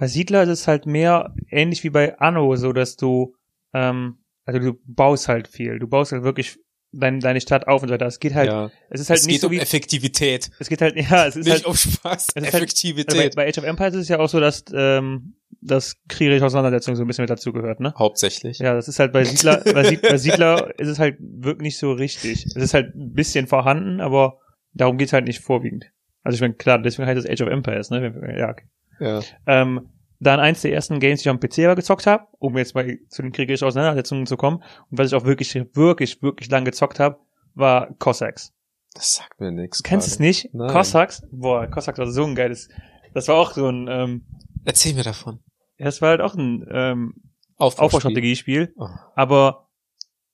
[0.00, 3.34] Bei Siedler ist es halt mehr ähnlich wie bei Anno, so dass du,
[3.72, 5.78] ähm, also du baust halt viel.
[5.78, 6.58] Du baust halt wirklich
[6.92, 8.06] dein, deine Stadt auf und so weiter.
[8.06, 8.70] Es geht halt, ja.
[8.90, 11.36] es ist halt es nicht geht so um wie, Effektivität, es geht halt, ja, es
[11.36, 13.36] ist nicht halt, um Spaß, es ist halt- also bei, Effektivität.
[13.36, 17.02] bei Age of Empires ist es ja auch so, dass, ähm, dass kriegerische Auseinandersetzung so
[17.02, 17.92] ein bisschen mit dazu gehört, ne?
[17.98, 18.58] Hauptsächlich.
[18.58, 21.78] Ja, das ist halt bei Siedler, bei, Sied, bei Siedler ist es halt wirklich nicht
[21.78, 22.46] so richtig.
[22.46, 24.38] Es ist halt ein bisschen vorhanden, aber
[24.72, 25.86] darum geht's halt nicht vorwiegend.
[26.22, 28.36] Also ich meine, klar, deswegen heißt es Age of Empires, ne?
[28.38, 28.64] Ja, okay.
[28.98, 29.20] Ja.
[29.46, 29.88] Ähm,
[30.20, 32.98] dann eins der ersten Games, die ich am PC aber gezockt habe, um jetzt mal
[33.08, 34.62] zu den kriegerischen Auseinandersetzungen zu kommen.
[34.90, 37.18] Und was ich auch wirklich, wirklich, wirklich lang gezockt habe,
[37.54, 38.52] war Cossacks.
[38.94, 39.78] Das sagt mir nichts.
[39.78, 40.54] Du kennst es nicht?
[40.54, 40.70] Nein.
[40.70, 41.22] Cossacks?
[41.30, 42.68] Boah, Cossacks war so ein geiles.
[43.12, 44.24] Das war auch so ein, ähm,
[44.64, 45.40] Erzähl mir davon.
[45.78, 47.14] das war halt auch ein ähm.
[47.58, 48.74] Aufbaustrategiespiel.
[48.76, 48.88] Oh.
[49.14, 49.68] Aber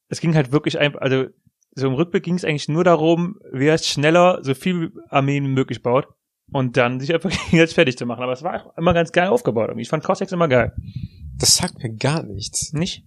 [0.09, 1.27] es ging halt wirklich einfach, also
[1.75, 5.51] so im Rückblick ging es eigentlich nur darum, wer es schneller so viel Armeen wie
[5.51, 6.09] möglich baut
[6.53, 8.23] und dann sich einfach jetzt fertig zu machen.
[8.23, 9.69] Aber es war auch immer ganz geil aufgebaut.
[9.69, 9.83] irgendwie.
[9.83, 10.75] Ich fand Cossacks immer geil.
[11.39, 12.73] Das sagt mir gar nichts.
[12.73, 13.05] Nicht?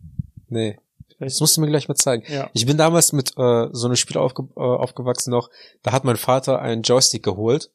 [0.49, 0.77] Nee.
[1.19, 2.25] Das musst du mir gleich mal zeigen.
[2.27, 2.49] Ja.
[2.53, 5.49] Ich bin damals mit äh, so einem Spiel aufge äh, aufgewachsen noch.
[5.81, 7.71] Da hat mein Vater einen Joystick geholt.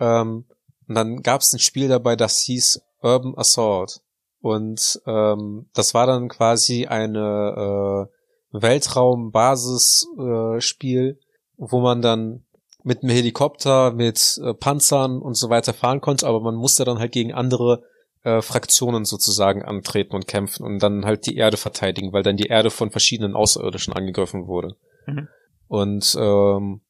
[0.00, 0.46] Ähm,
[0.88, 4.00] und dann gab es ein Spiel dabei, das hieß Urban Assault.
[4.40, 8.08] Und ähm, das war dann quasi eine
[8.52, 11.16] äh, Weltraumbasis-Spiel, äh,
[11.56, 12.44] wo man dann
[12.84, 16.98] mit einem Helikopter, mit äh, Panzern und so weiter fahren konnte, aber man musste dann
[16.98, 17.82] halt gegen andere
[18.24, 22.46] äh, Fraktionen sozusagen antreten und kämpfen und dann halt die Erde verteidigen, weil dann die
[22.46, 24.76] Erde von verschiedenen Außerirdischen angegriffen wurde.
[25.06, 25.28] Mhm.
[25.68, 26.82] Und ähm,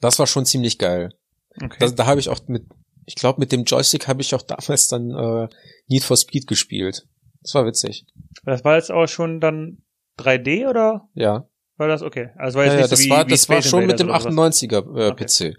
[0.00, 1.14] das war schon ziemlich geil.
[1.62, 1.76] Okay.
[1.78, 2.64] Da, da habe ich auch mit,
[3.06, 5.48] ich glaube, mit dem Joystick habe ich auch damals dann äh,
[5.88, 7.06] Need for Speed gespielt.
[7.42, 8.06] Das war witzig.
[8.44, 9.78] Das war jetzt auch schon dann
[10.18, 11.48] 3D oder Ja.
[11.76, 12.30] War das okay?
[12.36, 13.98] Also war Ja, jetzt ja, nicht das so wie, war, wie das war schon mit
[13.98, 14.62] dem oder sowas.
[14.62, 15.52] 98er äh, Okay.
[15.52, 15.56] PC.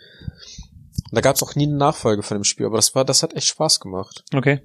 [1.11, 3.35] Da gab es auch nie eine Nachfolge von dem Spiel, aber das war, das hat
[3.35, 4.23] echt Spaß gemacht.
[4.33, 4.61] Okay.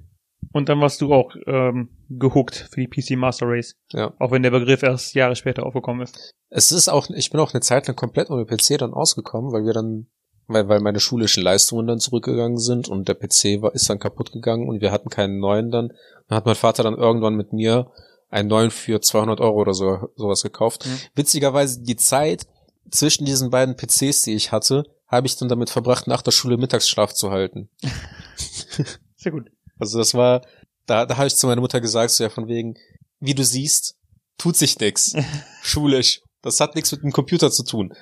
[0.53, 3.75] Und dann warst du auch ähm, gehuckt für die PC Master Race.
[3.91, 4.13] Ja.
[4.19, 6.33] Auch wenn der Begriff erst Jahre später aufgekommen ist.
[6.49, 9.65] Es ist auch, ich bin auch eine Zeit lang komplett ohne PC dann ausgekommen, weil
[9.65, 10.07] wir dann,
[10.47, 14.31] weil, weil meine schulischen Leistungen dann zurückgegangen sind und der PC war, ist dann kaputt
[14.31, 15.89] gegangen und wir hatten keinen neuen dann.
[16.27, 17.91] Dann hat mein Vater dann irgendwann mit mir
[18.31, 20.87] einen neuen für 200 Euro oder so, sowas gekauft.
[20.87, 20.99] Mhm.
[21.15, 22.47] Witzigerweise die Zeit
[22.89, 26.57] zwischen diesen beiden PCs, die ich hatte, habe ich dann damit verbracht, nach der Schule
[26.57, 27.69] Mittagsschlaf zu halten.
[29.17, 29.51] Sehr gut.
[29.77, 30.41] Also das war,
[30.85, 32.75] da, da habe ich zu meiner Mutter gesagt, so ja von wegen,
[33.19, 33.97] wie du siehst,
[34.37, 35.13] tut sich nix.
[35.61, 36.21] Schulisch.
[36.41, 37.93] Das hat nichts mit dem Computer zu tun.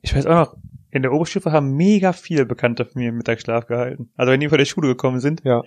[0.00, 0.56] Ich weiß auch noch,
[0.94, 4.10] in der Oberstufe haben mega viele Bekannte von mir Mittagsschlaf gehalten.
[4.16, 5.62] Also wenn die von der Schule gekommen sind, Ja.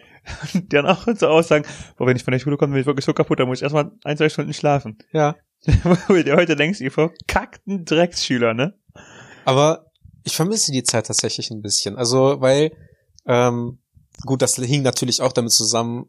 [0.54, 1.66] die dann auch so aussagen,
[1.98, 3.64] boah, wenn ich von der Schule komme, bin ich wirklich so kaputt, dann muss ich
[3.64, 4.98] erstmal ein, zwei Stunden schlafen.
[5.12, 5.36] Ja.
[5.68, 8.74] Dir heute denkst, ihr verkackten Drecksschüler, ne?
[9.44, 9.88] Aber
[10.24, 11.98] ich vermisse die Zeit tatsächlich ein bisschen.
[11.98, 12.72] Also, weil
[13.26, 13.80] ähm,
[14.26, 16.06] gut, das hing natürlich auch damit zusammen,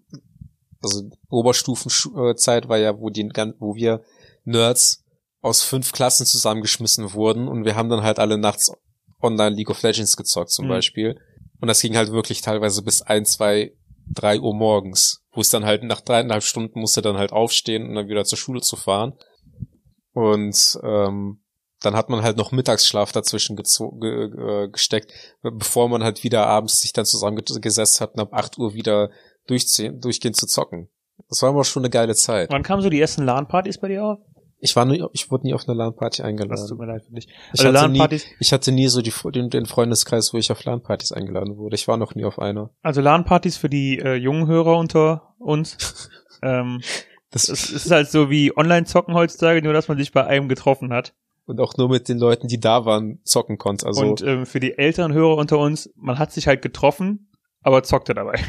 [0.81, 3.29] also Oberstufenzeit war ja, wo die,
[3.59, 4.03] wo wir
[4.45, 5.05] Nerds
[5.41, 8.73] aus fünf Klassen zusammengeschmissen wurden und wir haben dann halt alle nachts
[9.21, 10.71] online League of Legends gezockt zum Mhm.
[10.71, 11.21] Beispiel.
[11.61, 13.73] Und das ging halt wirklich teilweise bis ein, zwei,
[14.07, 17.95] drei Uhr morgens, wo es dann halt nach dreieinhalb Stunden musste dann halt aufstehen und
[17.95, 19.15] dann wieder zur Schule zu fahren.
[20.13, 21.41] Und ähm,
[21.81, 26.81] dann hat man halt noch Mittagsschlaf dazwischen ge äh, gesteckt, bevor man halt wieder abends
[26.81, 29.11] sich dann zusammengesetzt hat und ab 8 Uhr wieder
[29.47, 30.89] durchgehend zu zocken.
[31.29, 32.51] Das war immer schon eine geile Zeit.
[32.51, 34.19] Wann kamen so die ersten LAN-Partys bei dir auf?
[34.61, 36.69] Ich war nie, ich wurde nie auf eine LAN-Party Das eingeladen.
[36.69, 37.29] tut mir leid für dich.
[37.53, 40.65] Ich Also hatte, nie, ich hatte nie so die, den, den Freundeskreis, wo ich auf
[40.65, 41.77] LAN-Partys eingeladen wurde.
[41.77, 42.71] Ich war noch nie auf einer.
[42.83, 46.11] also LAN-Partys für die äh, jungen Hörer unter uns.
[46.43, 46.81] ähm,
[47.31, 50.93] Das, es ist halt so wie Online-Zocken heutzutage, nur dass man sich bei einem getroffen
[50.93, 51.15] hat.
[51.47, 53.87] und auch nur mit den Leuten, die da waren, zocken konnte.
[53.87, 57.31] Also Und ähm, für die älteren Hörer unter uns, man hat sich halt getroffen,
[57.63, 58.41] aber zockte dabei.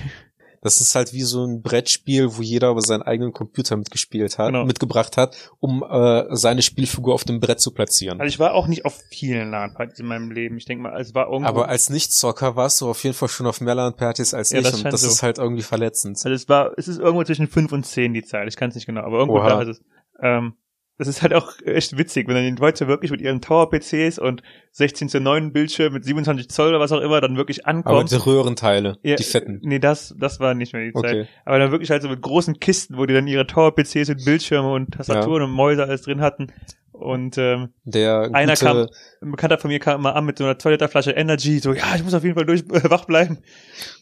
[0.62, 4.48] Das ist halt wie so ein Brettspiel, wo jeder über seinen eigenen Computer mitgespielt hat,
[4.48, 4.66] Genau.
[4.66, 8.20] mitgebracht hat, um äh, seine Spielfigur auf dem Brett zu platzieren.
[8.20, 10.58] Also ich war auch nicht auf vielen LAN-Partys in meinem Leben.
[10.58, 11.48] Ich denke mal, es war irgendwo.
[11.50, 14.66] Aber als Nichtzocker warst du auf jeden Fall schon auf mehr LAN-Partys als Ja, ich
[14.66, 15.08] das und das so.
[15.08, 16.18] ist halt irgendwie verletzend.
[16.18, 18.48] Also es war, es ist irgendwo zwischen fünf und zehn die Zahl.
[18.48, 19.50] Ich kann es nicht genau, aber irgendwo Oha.
[19.50, 19.82] da ist es.
[20.22, 20.54] Ähm,
[21.00, 24.44] das ist halt auch echt witzig, wenn dann die Leute wirklich mit ihren Tower-PCs und
[24.74, 28.06] 16 zu 9 Bildschirm mit 27 Zoll oder was auch immer dann wirklich Aber ankommen.
[28.08, 29.60] die Röhrenteile, Ja, die fetten.
[29.64, 31.04] Nee, das, das war nicht mehr die Zeit.
[31.04, 31.28] Okay.
[31.46, 34.72] Aber dann wirklich halt so mit großen Kisten, wo die dann ihre Tower-PCs mit Bildschirme
[34.72, 36.48] und Tastaturen und Mäuse alles drin hatten.
[36.92, 38.88] Und ähm, Der Einer kam-
[39.22, 41.72] ein Bekannter von mir kam immer an mit so einer 2 Liter Flasche Energy, so,
[41.72, 43.38] ja, ich muss auf jeden Fall durch, äh, wach bleiben.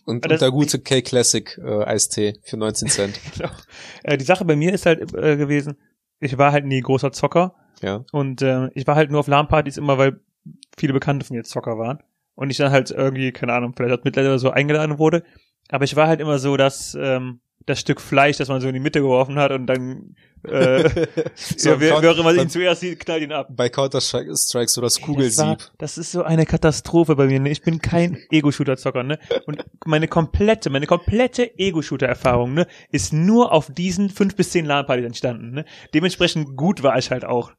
[0.05, 3.19] und, und der gute K-Classic äh, Eistee für 19 Cent.
[3.37, 3.51] Genau.
[4.01, 5.77] Äh, die Sache bei mir ist halt äh, gewesen,
[6.19, 8.03] ich war halt nie großer Zocker ja.
[8.11, 10.19] und äh, ich war halt nur auf LAN-Partys immer, weil
[10.77, 11.99] viele Bekannte von mir Zocker waren
[12.35, 15.23] und ich dann halt irgendwie, keine Ahnung, vielleicht als Mitglied oder so eingeladen wurde.
[15.69, 18.73] Aber ich war halt immer so, dass ähm, das Stück Fleisch, das man so in
[18.73, 20.89] die Mitte geworfen hat und dann äh,
[21.35, 23.47] So, ja, wer, wer auch immer ihn zuerst sieht, knallt ihn ab.
[23.51, 25.71] Bei Counter-Strike Strike so das Das, war, Kugelsieb.
[25.77, 27.39] das ist so eine Katastrophe bei mir.
[27.39, 27.49] Ne?
[27.49, 29.19] Ich bin kein Ego-Shooter-Zocker, ne?
[29.45, 35.05] Und meine komplette, meine komplette Ego-Shooter-Erfahrung, ne, ist nur auf diesen fünf bis zehn LAN-Partys
[35.05, 35.65] entstanden, ne?
[35.93, 37.51] Dementsprechend gut war ich halt auch.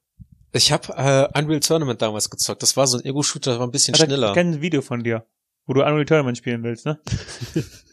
[0.53, 2.63] Ich habe äh, Unreal Tournament damals gezockt.
[2.63, 4.29] Das war so ein Ego-Shooter, das war ein bisschen Alter, schneller.
[4.29, 5.27] Ich kenne ein Video von dir,
[5.67, 6.99] wo du Unreal Tournament spielen willst, ne?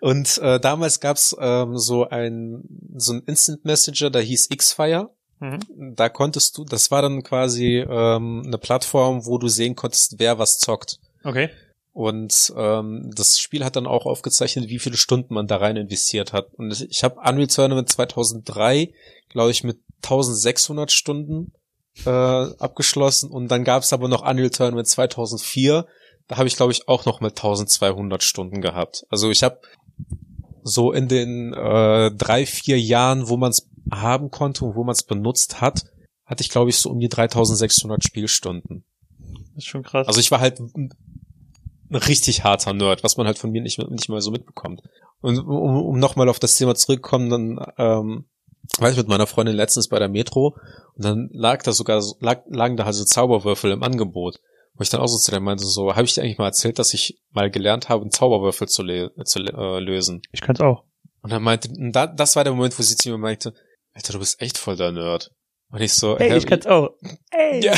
[0.00, 2.62] Und äh, damals gab's ähm, so ein
[2.96, 5.10] so ein Instant Messenger, da hieß Xfire.
[5.40, 5.94] Mhm.
[5.94, 10.38] Da konntest du, das war dann quasi ähm, eine Plattform, wo du sehen konntest, wer
[10.38, 10.98] was zockt.
[11.24, 11.50] Okay.
[11.92, 16.34] Und ähm, das Spiel hat dann auch aufgezeichnet, wie viele Stunden man da rein investiert
[16.34, 16.52] hat.
[16.54, 18.92] Und ich habe Unreal Tournament 2003,
[19.30, 21.52] glaube ich, mit 1600 Stunden
[22.04, 23.30] äh, abgeschlossen.
[23.30, 25.86] Und dann gab's aber noch Unreal Tournament 2004.
[26.28, 29.06] Da habe ich, glaube ich, auch noch mit 1200 Stunden gehabt.
[29.10, 29.60] Also ich habe
[30.62, 34.92] so in den äh, drei, vier Jahren, wo man es haben konnte und wo man
[34.94, 35.84] es benutzt hat,
[36.24, 38.84] hatte ich, glaube ich, so um die 3600 Spielstunden.
[39.54, 40.08] Das ist schon krass.
[40.08, 40.90] Also ich war halt ein
[41.88, 44.82] ein richtig harter Nerd, was man halt von mir nicht, nicht mal so mitbekommt.
[45.20, 45.46] Und um,
[45.86, 48.24] um nochmal auf das Thema zurückzukommen, dann ähm,
[48.78, 50.56] war ich mit meiner Freundin letztens bei der Metro
[50.96, 54.40] und dann lag da sogar, so- lag, lagen da halt so Zauberwürfel im Angebot.
[54.76, 56.78] Wo ich dann auch so zu der meinte, so, habe ich dir eigentlich mal erzählt,
[56.78, 58.84] dass ich mal gelernt habe, einen Zauberwürfel zu,
[59.24, 60.22] zu äh, lösen?
[60.32, 60.84] ich kann's auch.
[61.22, 63.54] Und dann meinte, und da, das war der Moment, wo sie zu mir meinte,
[63.94, 65.32] Alter, du bist echt voll der Nerd.
[65.70, 66.90] Und ich so, Hey, hä, ich kann's auch.
[67.30, 67.64] Hey.
[67.64, 67.74] ja.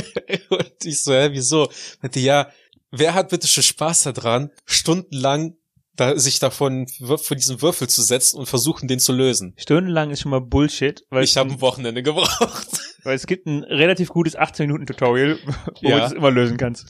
[0.50, 1.70] Und ich so, hä, wieso?
[2.02, 2.50] Meinte, ja,
[2.90, 5.56] wer hat bitte schon Spaß daran, stundenlang
[6.00, 9.54] da, sich davon vor diesen Würfel zu setzen und versuchen, den zu lösen?
[9.56, 12.68] Stundenlang ist schon mal Bullshit, weil, ich habe ein Wochenende gebraucht.
[13.04, 15.38] weil es gibt ein relativ gutes 18-Minuten-Tutorial,
[15.82, 15.98] wo Ja.
[16.00, 16.86] du es immer lösen kannst.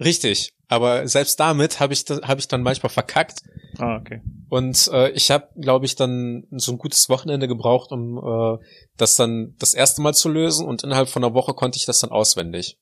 [0.00, 0.52] Richtig.
[0.68, 3.42] Aber selbst damit habe ich, hab ich dann manchmal verkackt.
[3.78, 4.22] Ah, okay.
[4.48, 8.58] Und äh, ich habe, glaube ich, dann so ein gutes Wochenende gebraucht, um äh,
[8.96, 10.66] das dann das erste Mal zu lösen.
[10.66, 12.78] Und innerhalb von einer Woche konnte ich das dann auswendig.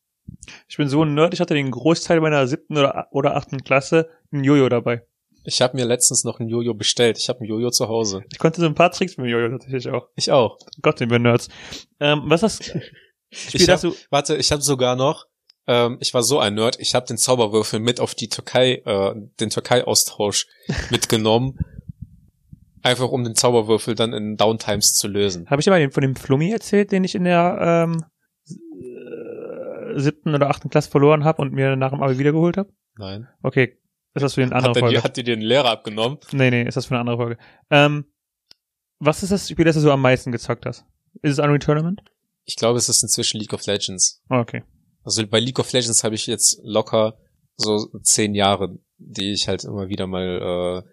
[0.68, 4.08] Ich bin so ein Nerd, ich hatte den Großteil meiner siebten oder, oder achten Klasse
[4.32, 5.02] ein Jojo dabei.
[5.44, 7.18] Ich habe mir letztens noch ein Jojo bestellt.
[7.18, 8.22] Ich habe ein Jojo zu Hause.
[8.32, 10.08] Ich konnte so ein paar Tricks mit dem Jojo tatsächlich auch.
[10.14, 10.58] Ich auch.
[10.82, 11.48] Gott, sind wir Nerds.
[12.00, 12.56] Ähm, was
[13.30, 13.94] Spiel, Ich hab, du...
[14.10, 15.26] warte, ich habe sogar noch,
[15.66, 19.14] ähm, ich war so ein Nerd, ich habe den Zauberwürfel mit auf die Türkei, äh,
[19.40, 20.46] den Türkei-Austausch
[20.90, 21.58] mitgenommen,
[22.82, 25.48] einfach um den Zauberwürfel dann in Downtimes zu lösen.
[25.48, 28.04] Habe ich dir mal den- von dem Flummi erzählt, den ich in der ähm,
[28.80, 32.70] äh, siebten oder achten Klasse verloren habe und mir nach dem Abi wiedergeholt habe?
[32.98, 33.28] Nein.
[33.42, 33.78] Okay,
[34.14, 34.96] ist das für eine andere Hat, Folge?
[34.98, 36.18] die- hat dir den Lehrer abgenommen?
[36.32, 37.38] Nee, nee, ist das für eine andere Folge.
[37.70, 38.04] Ähm,
[38.98, 40.84] was ist das Spiel, das du so am meisten gezockt hast?
[41.22, 42.02] Ist es Unreal Tournament?
[42.44, 44.22] Ich glaube, es ist inzwischen League of Legends.
[44.28, 44.62] Okay.
[45.04, 47.18] Also bei League of Legends habe ich jetzt locker
[47.56, 50.84] so zehn Jahre die ich halt immer wieder mal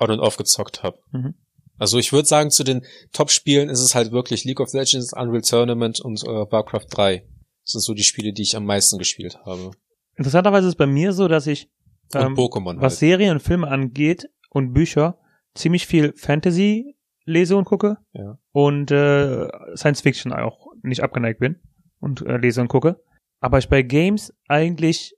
[0.00, 0.98] äh, on und off gezockt habe.
[1.12, 1.34] Mhm.
[1.78, 5.42] Also ich würde sagen, zu den Top-Spielen ist es halt wirklich League of Legends, Unreal
[5.42, 7.18] Tournament und äh, Warcraft 3.
[7.64, 9.72] Das sind so die Spiele, die ich am meisten gespielt habe.
[10.16, 11.68] Interessanterweise ist es bei mir so, dass ich,
[12.14, 12.98] Und ähm, Pokémon was halt.
[13.00, 15.18] Serien und Filme angeht und Bücher,
[15.54, 18.38] ziemlich viel Fantasy lese und gucke Ja.
[18.52, 21.56] und äh, Science Fiction auch nicht abgeneigt bin
[22.00, 23.00] und äh, lese und gucke.
[23.40, 25.14] Aber ich bei Games eigentlich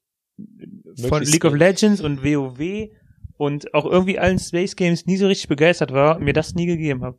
[1.09, 1.55] von League of.
[1.55, 2.89] Legends und WoW
[3.37, 6.67] und auch irgendwie allen Space Games nie so richtig begeistert war und mir das nie
[6.67, 7.19] gegeben habe.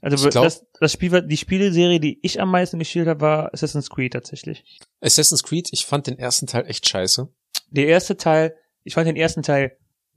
[0.00, 3.52] Also glaub- das, das Spiel, war- die Spieleserie, die ich am meisten gespielt habe, war
[3.52, 4.64] Assassin's Creed tatsächlich.
[5.00, 7.28] Assassin's Creed, ich fand den ersten Teil echt scheiße.
[7.70, 8.54] Der erste Teil,
[8.84, 9.76] ich fand den ersten Teil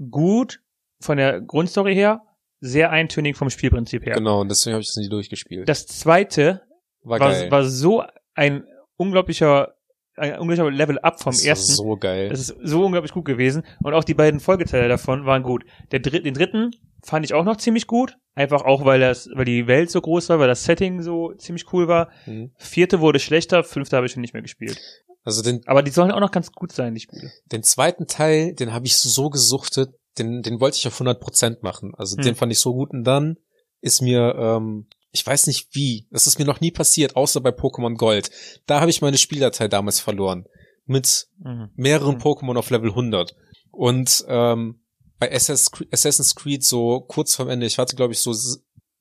[0.09, 0.61] gut
[0.99, 2.21] von der Grundstory her,
[2.59, 4.15] sehr eintönig vom Spielprinzip her.
[4.15, 5.67] Genau, und deswegen habe ich das nie durchgespielt.
[5.67, 6.61] Das zweite
[7.03, 8.03] war war, war so
[8.33, 8.63] ein
[8.95, 9.73] unglaublicher,
[10.15, 11.71] ein unglaublicher Level up vom das ersten.
[11.71, 12.29] War so geil.
[12.29, 13.63] Das ist so unglaublich gut gewesen.
[13.83, 15.65] Und auch die beiden Folgeteile davon waren gut.
[15.91, 16.71] Der dritte, den dritten
[17.03, 18.17] fand ich auch noch ziemlich gut.
[18.35, 21.71] Einfach auch, weil das, weil die Welt so groß war, weil das Setting so ziemlich
[21.73, 22.09] cool war.
[22.25, 22.51] Mhm.
[22.57, 24.79] Vierte wurde schlechter, fünfte habe ich schon nicht mehr gespielt.
[25.23, 27.31] Also den, Aber die sollen auch noch ganz gut sein, die Spiele.
[27.51, 31.93] den zweiten Teil, den habe ich so gesuchtet, den, den wollte ich auf 100% machen.
[31.95, 32.23] Also Hm.
[32.23, 32.91] den fand ich so gut.
[32.91, 33.37] Und dann
[33.81, 37.49] ist mir, ähm, ich weiß nicht wie, das ist mir noch nie passiert, außer bei
[37.51, 38.29] Pokémon Gold.
[38.65, 40.45] Da habe ich meine Spieldatei damals verloren.
[40.85, 41.69] Mit Mhm.
[41.75, 42.21] mehreren Hm.
[42.21, 43.35] Pokémon auf Level 100.
[43.71, 44.81] Und ähm,
[45.19, 48.33] bei Assassin's Creed, Assassin's Creed so kurz vorm Ende, ich hatte glaube ich so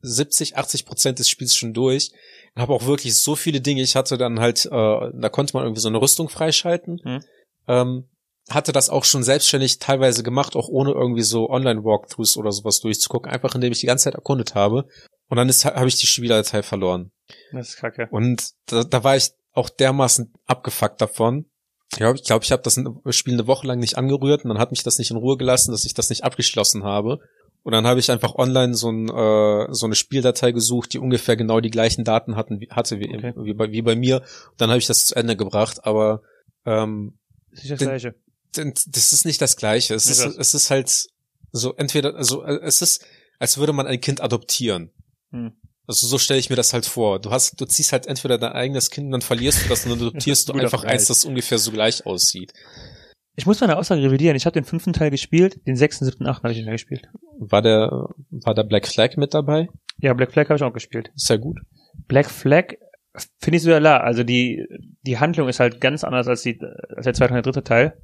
[0.01, 2.13] 70, 80 Prozent des Spiels schon durch.
[2.55, 3.83] Und habe auch wirklich so viele Dinge.
[3.83, 7.01] Ich hatte dann halt, äh, da konnte man irgendwie so eine Rüstung freischalten.
[7.03, 7.25] Hm.
[7.69, 8.09] Ähm,
[8.51, 13.31] hatte das auch schon selbstständig teilweise gemacht, auch ohne irgendwie so Online-Walkthroughs oder sowas durchzugucken,
[13.31, 14.89] einfach indem ich die ganze Zeit erkundet habe.
[15.29, 17.13] Und dann habe ich die Spieldatei verloren.
[17.53, 18.09] Das ist kacke.
[18.11, 21.47] Und da, da war ich auch dermaßen abgefuckt davon.
[21.93, 22.81] Ich glaube, ich habe das
[23.17, 25.73] Spiel eine Woche lang nicht angerührt und dann hat mich das nicht in Ruhe gelassen,
[25.73, 27.21] dass ich das nicht abgeschlossen habe.
[27.65, 31.37] Und dann habe ich einfach online so, ein, äh, so eine Spieldatei gesucht, die ungefähr
[31.37, 33.33] genau die gleichen Daten hatten, wie, hatte wie, Okay.
[33.37, 34.17] wie, bei, wie bei mir.
[34.51, 36.23] Und dann habe ich das zu Ende gebracht, aber
[36.67, 37.15] ähm,
[37.53, 38.15] Das ist das Den- Gleiche.
[38.57, 39.95] denn das ist nicht das Gleiche.
[39.95, 41.07] Es ist, es ist halt
[41.53, 43.05] so entweder, also äh, es ist,
[43.39, 44.91] als würde man ein Kind adoptieren.
[45.31, 45.53] Hm.
[45.87, 47.21] Also so stelle ich mir das halt vor.
[47.21, 49.91] Du hast, du ziehst halt entweder dein eigenes Kind und dann verlierst du das und
[49.91, 52.53] dann adoptierst du einfach eins, das ungefähr so gleich aussieht.
[53.35, 54.37] Ich muss meine Aussage revidieren.
[54.37, 57.09] Ich habe den fünften Teil gespielt, den sechsten, siebten, achten habe ich nicht mehr gespielt.
[57.39, 59.69] War der, war der Black Flag mit dabei?
[59.99, 61.11] Ja, Black Flag habe ich auch gespielt.
[61.15, 61.59] Ist ja gut.
[62.09, 62.75] Black Flag
[63.39, 63.99] finde ich sogar la.
[63.99, 64.67] Also die,
[65.03, 66.59] die Handlung ist halt ganz anders als, die,
[66.95, 67.95] als der zweite und der dritte Teil.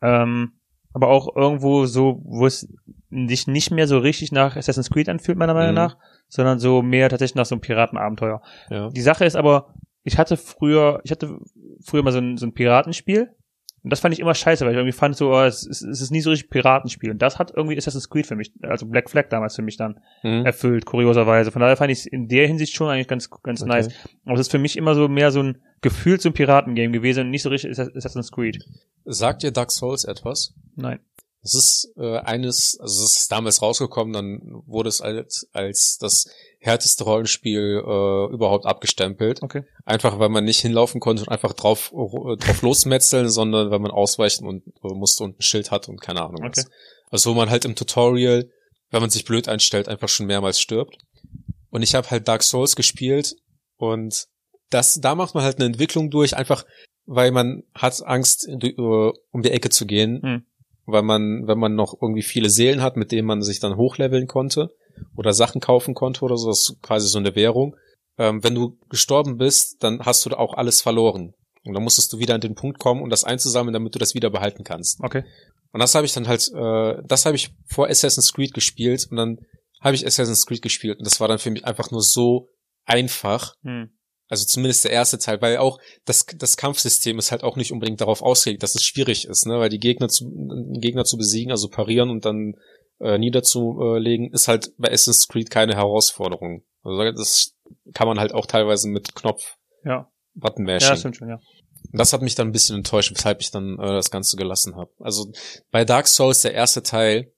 [0.00, 0.52] Ähm,
[0.92, 2.68] aber auch irgendwo so, wo es
[3.10, 5.76] sich nicht mehr so richtig nach Assassin's Creed anfühlt, meiner Meinung Mhm.
[5.76, 5.96] nach,
[6.28, 8.42] sondern so mehr tatsächlich nach so einem Piratenabenteuer.
[8.70, 8.90] Ja.
[8.90, 11.38] Die Sache ist aber, ich hatte früher, ich hatte
[11.84, 13.30] früher mal so ein, so ein Piratenspiel.
[13.84, 16.00] Und das fand ich immer scheiße, weil ich irgendwie fand so, oh, es, ist, es
[16.00, 17.10] ist nie so richtig Piratenspiel.
[17.10, 19.98] Und das hat irgendwie Assassin's Creed für mich, also Black Flag damals für mich dann
[20.22, 20.46] Mhm.
[20.46, 21.50] erfüllt, kurioserweise.
[21.50, 23.68] Von daher fand ich es in der Hinsicht schon eigentlich ganz, ganz Okay.
[23.68, 23.88] nice.
[24.24, 27.30] Aber es ist für mich immer so mehr so ein Gefühl zum Piratengame gewesen und
[27.30, 28.62] nicht so richtig Assassin's Creed.
[29.04, 30.54] Sagt dir Dark Souls etwas?
[30.76, 31.00] Nein.
[31.42, 36.26] Es ist äh, eines, also es ist damals rausgekommen, dann wurde es als, als das
[36.60, 39.42] härteste Rollenspiel äh, überhaupt abgestempelt.
[39.42, 39.64] Okay.
[39.84, 43.90] Einfach weil man nicht hinlaufen konnte und einfach drauf, äh, drauf losmetzeln, sondern weil man
[43.90, 46.64] ausweichen und äh, musste und ein Schild hat und keine Ahnung was.
[46.64, 46.74] Okay.
[47.10, 48.48] Also wo man halt im Tutorial,
[48.90, 50.96] wenn man sich blöd einstellt, einfach schon mehrmals stirbt.
[51.70, 53.34] Und ich habe halt Dark Souls gespielt
[53.78, 54.26] und
[54.70, 56.64] das, da macht man halt eine Entwicklung durch, einfach
[57.04, 60.46] weil man hat Angst, äh, um die Ecke zu gehen, Hm.
[60.86, 64.26] Weil man, wenn man noch irgendwie viele Seelen hat, mit denen man sich dann hochleveln
[64.26, 64.70] konnte
[65.16, 67.76] oder Sachen kaufen konnte oder so, das ist quasi so eine Währung.
[68.18, 71.34] Ähm, wenn du gestorben bist, dann hast du da auch alles verloren.
[71.64, 74.14] Und dann musstest du wieder an den Punkt kommen, um das einzusammeln, damit du das
[74.14, 75.00] wieder behalten kannst.
[75.00, 75.24] Okay.
[75.72, 79.16] Und das habe ich dann halt, äh, das habe ich vor Assassin's Creed gespielt und
[79.16, 79.38] dann
[79.80, 82.50] habe ich Assassin's Creed gespielt und das war dann für mich einfach nur so
[82.84, 83.90] einfach, Hm.
[84.32, 88.00] Also zumindest der erste Teil, weil auch das, das Kampfsystem ist halt auch nicht unbedingt
[88.00, 89.58] darauf ausgelegt, dass es schwierig ist, ne?
[89.58, 90.24] Weil die Gegner zu,
[90.80, 92.54] Gegner zu besiegen, also parieren und dann
[92.98, 96.62] äh, niederzulegen, ist halt bei Assassin's Creed keine Herausforderung.
[96.82, 97.52] Also das
[97.92, 100.10] kann man halt auch teilweise mit Knopf Ja.
[100.34, 100.96] Button Ja, mashing.
[100.96, 101.38] stimmt schon, ja.
[101.92, 104.92] Das hat mich dann ein bisschen enttäuscht, weshalb ich dann äh, das Ganze gelassen habe.
[104.98, 105.30] Also
[105.70, 107.30] bei Dark Souls, der erste Teil,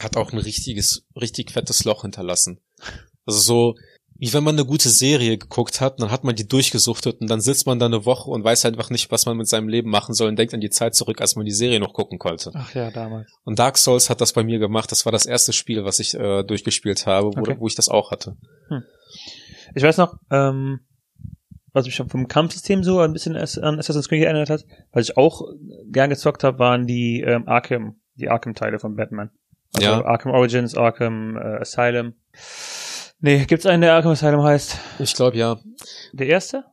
[0.00, 2.58] hat auch ein richtiges, richtig fettes Loch hinterlassen.
[3.26, 3.74] Also so,
[4.22, 7.40] wie wenn man eine gute Serie geguckt hat, dann hat man die durchgesuchtet und dann
[7.40, 10.14] sitzt man da eine Woche und weiß einfach nicht, was man mit seinem Leben machen
[10.14, 12.52] soll und denkt an die Zeit zurück, als man die Serie noch gucken konnte.
[12.54, 13.28] Ach ja, damals.
[13.42, 14.92] Und Dark Souls hat das bei mir gemacht.
[14.92, 17.56] Das war das erste Spiel, was ich äh, durchgespielt habe, wo, Okay.
[17.58, 18.36] wo ich das auch hatte.
[19.74, 20.78] Ich weiß noch, ähm,
[21.72, 25.16] was mich schon vom Kampfsystem so ein bisschen an Assassin's Creed erinnert hat, was ich
[25.16, 25.42] auch
[25.90, 29.30] gern gezockt habe, waren die ähm, Arkham die Arkham-Teile von Batman.
[29.74, 30.04] Also Ja.
[30.04, 32.12] Arkham Origins, Arkham äh, Asylum.
[33.24, 34.76] Nee, gibt's einen, der Arkham Asylum heißt?
[34.98, 35.60] Ich glaube ja.
[36.12, 36.64] Der erste?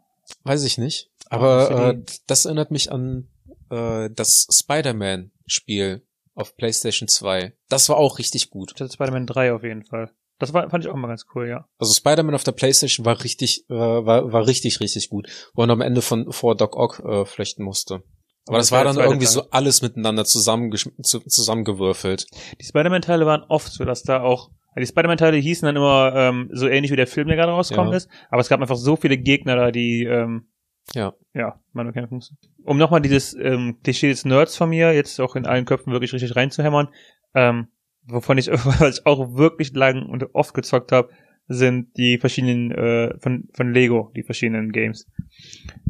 [0.44, 1.10] Weiß ich nicht.
[1.30, 2.22] Arkham Aber äh, City.
[2.28, 3.28] das erinnert mich an
[3.70, 6.04] äh, das Spider-Man-Spiel
[6.36, 7.54] auf PlayStation 2.
[7.70, 8.74] Das war auch richtig gut.
[8.78, 10.12] Das Spider-Man 3 auf jeden Fall.
[10.40, 11.68] Das war, fand ich auch mal ganz cool, ja.
[11.78, 15.28] Also Spider-Man auf der PlayStation war richtig, äh, war, war richtig, richtig gut.
[15.54, 18.02] Wo man am Ende von vor Doc Ock äh, flechten musste.
[18.48, 19.34] Aber Das das, war dann irgendwie Teil.
[19.34, 22.26] so alles miteinander zusammengesch zu, zusammengewürfelt.
[22.60, 24.50] Die Spider-Man-Teile waren oft so, dass da auch,
[24.80, 27.98] die Spider-Man-Teile hießen dann immer ähm, so ähnlich wie der Film, der gerade rausgekommen Ja.
[27.98, 30.48] ist, aber es gab einfach so viele Gegner da, die ähm,
[30.96, 31.14] Ja.
[31.34, 32.36] ja, man bekämpfen musste.
[32.64, 36.14] Um nochmal dieses ähm, Klischee des Nerds von mir jetzt auch in allen Köpfen wirklich
[36.14, 36.90] richtig reinzuhämmern,
[37.36, 37.68] ähm,
[38.06, 41.10] wovon ich, was ich auch wirklich lang und oft gezockt habe,
[41.48, 45.08] sind die verschiedenen äh, von von Lego, die verschiedenen Games.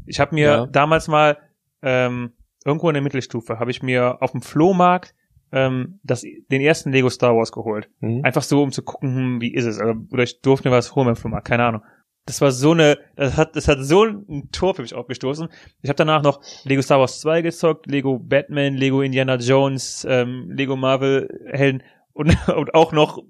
[0.06, 0.68] Ich habe mir Ja.
[0.68, 1.38] damals mal
[1.82, 2.32] ähm,
[2.66, 5.16] irgendwo in der Mittelstufe habe ich mir auf dem Flohmarkt
[5.52, 7.90] ähm, das, den ersten Lego Star Wars geholt.
[8.00, 8.24] Mhm.
[8.24, 9.80] Einfach so, um zu gucken, hm, wie ist es.
[9.80, 11.82] Also, oder ich durfte mir was holen beim Flohmarkt, keine Ahnung.
[12.26, 15.48] Das war so eine, das hat, das hat so ein Tor für mich aufgestoßen.
[15.82, 20.52] Ich habe danach noch Lego Star Wars 2 gezockt, Lego Batman, Lego Indiana Jones, ähm,
[20.52, 21.82] Lego Marvel Helden
[22.14, 23.24] und, und auch noch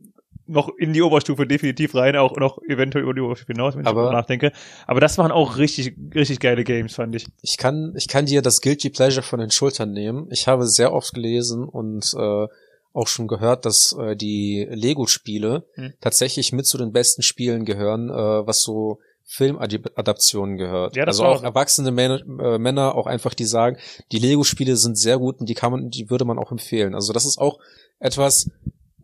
[0.50, 3.88] noch in die Oberstufe definitiv rein, auch noch eventuell über die Oberstufe hinaus, wenn ich
[3.88, 4.52] Aber- darüber nachdenke.
[4.88, 7.26] Aber das waren auch richtig, richtig geile Games, fand ich.
[7.42, 10.28] Ich kann, ich kann dir das Guilty Pleasure von den Schultern nehmen.
[10.32, 12.48] Ich habe sehr oft gelesen und äh,
[12.94, 15.94] auch schon gehört, dass äh, die Lego-Spiele Hm.
[16.02, 18.14] tatsächlich mit zu den besten Spielen gehören, äh,
[18.48, 20.96] was so Filmadaptionen gehört.
[20.96, 23.78] Ja, das also auch erwachsene Männer, äh, Männer auch einfach, die sagen,
[24.12, 26.96] die Lego-Spiele sind sehr gut und die kann man, die würde man auch empfehlen.
[26.96, 27.60] Also das ist auch
[28.00, 28.50] etwas,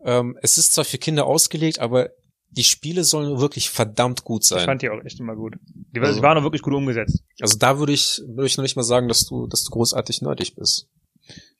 [0.06, 2.08] ähm, es ist zwar für Kinder ausgelegt, aber
[2.50, 4.64] die Spiele sollen wirklich verdammt gut Ich sein.
[4.64, 5.56] fand die auch echt immer gut.
[5.94, 7.22] Die, Also- die waren auch wirklich gut umgesetzt.
[7.40, 10.22] Also da würde ich, würde ich noch nicht mal sagen, dass du, dass du großartig
[10.22, 10.88] nerdig bist.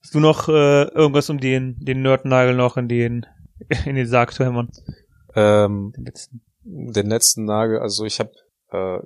[0.03, 3.27] Hast du noch äh, irgendwas, um den, den Nerdnagel noch in den,
[3.85, 4.71] in den Sarg zu hämmern?
[5.35, 6.41] Ähm, Den letzten.
[6.63, 8.31] den letzten Nagel, also ich habe
[8.71, 8.99] äh,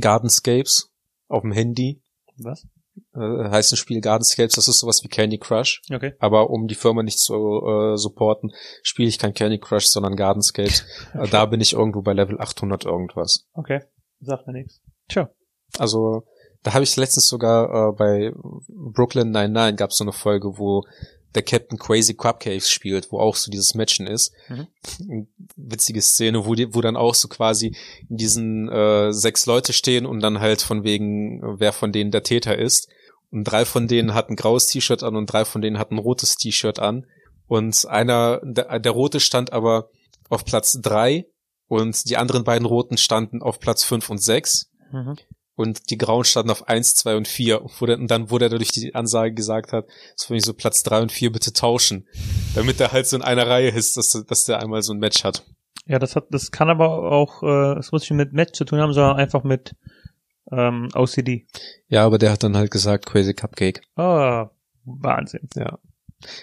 [0.00, 0.90] Gardenscapes
[1.28, 2.02] auf dem Handy.
[2.38, 2.66] Was?
[3.14, 5.82] Äh, heißt ein Spiel Gardenscapes, das ist sowas wie Candy Crush.
[5.92, 6.14] Okay.
[6.18, 10.84] Aber um die Firma nicht zu äh, supporten, spiele ich kein Candy Crush, sondern Gardenscapes.
[11.14, 13.46] Äh, da bin ich irgendwo bei Level 800 irgendwas.
[13.54, 13.80] Okay.
[14.20, 14.82] Sagt mir nichts.
[15.08, 15.30] Tja.
[15.78, 16.24] Also
[16.62, 18.32] da habe ich letztens sogar äh, bei
[18.68, 20.84] Brooklyn 99 gab es so eine Folge, wo
[21.38, 24.32] der Captain Crazy Cupcakes spielt, wo auch so dieses Matchen ist.
[24.48, 25.28] Mhm.
[25.56, 27.76] Witzige Szene, wo, die, wo dann auch so quasi
[28.08, 32.24] in diesen äh, sechs Leute stehen und dann halt von wegen, wer von denen der
[32.24, 32.88] Täter ist.
[33.30, 36.00] Und drei von denen hatten ein graues T-Shirt an und drei von denen hatten ein
[36.00, 37.06] rotes T-Shirt an.
[37.46, 39.90] Und einer, der, der rote stand aber
[40.28, 41.26] auf Platz drei
[41.68, 45.16] und die anderen beiden roten standen auf Platz fünf und sechs Mhm.
[45.58, 47.62] Und die Grauen standen auf eins, zwei und vier.
[47.62, 51.02] Und, dann wurde er durch die Ansage gesagt hat, das finde ich so Platz drei
[51.02, 52.06] und vier bitte tauschen.
[52.54, 55.24] Damit er halt so in einer Reihe ist, dass, dass der einmal so ein Match
[55.24, 55.44] hat.
[55.86, 58.78] Ja, das hat, das kann aber auch, äh, das muss nicht mit Match zu tun
[58.78, 59.74] haben, sondern einfach mit
[60.52, 61.46] ähm, OCD.
[61.88, 63.80] Ja, aber der hat dann halt gesagt, Crazy Cupcake.
[63.96, 64.50] Ah,
[64.84, 65.48] Wahnsinn.
[65.56, 65.78] Ja.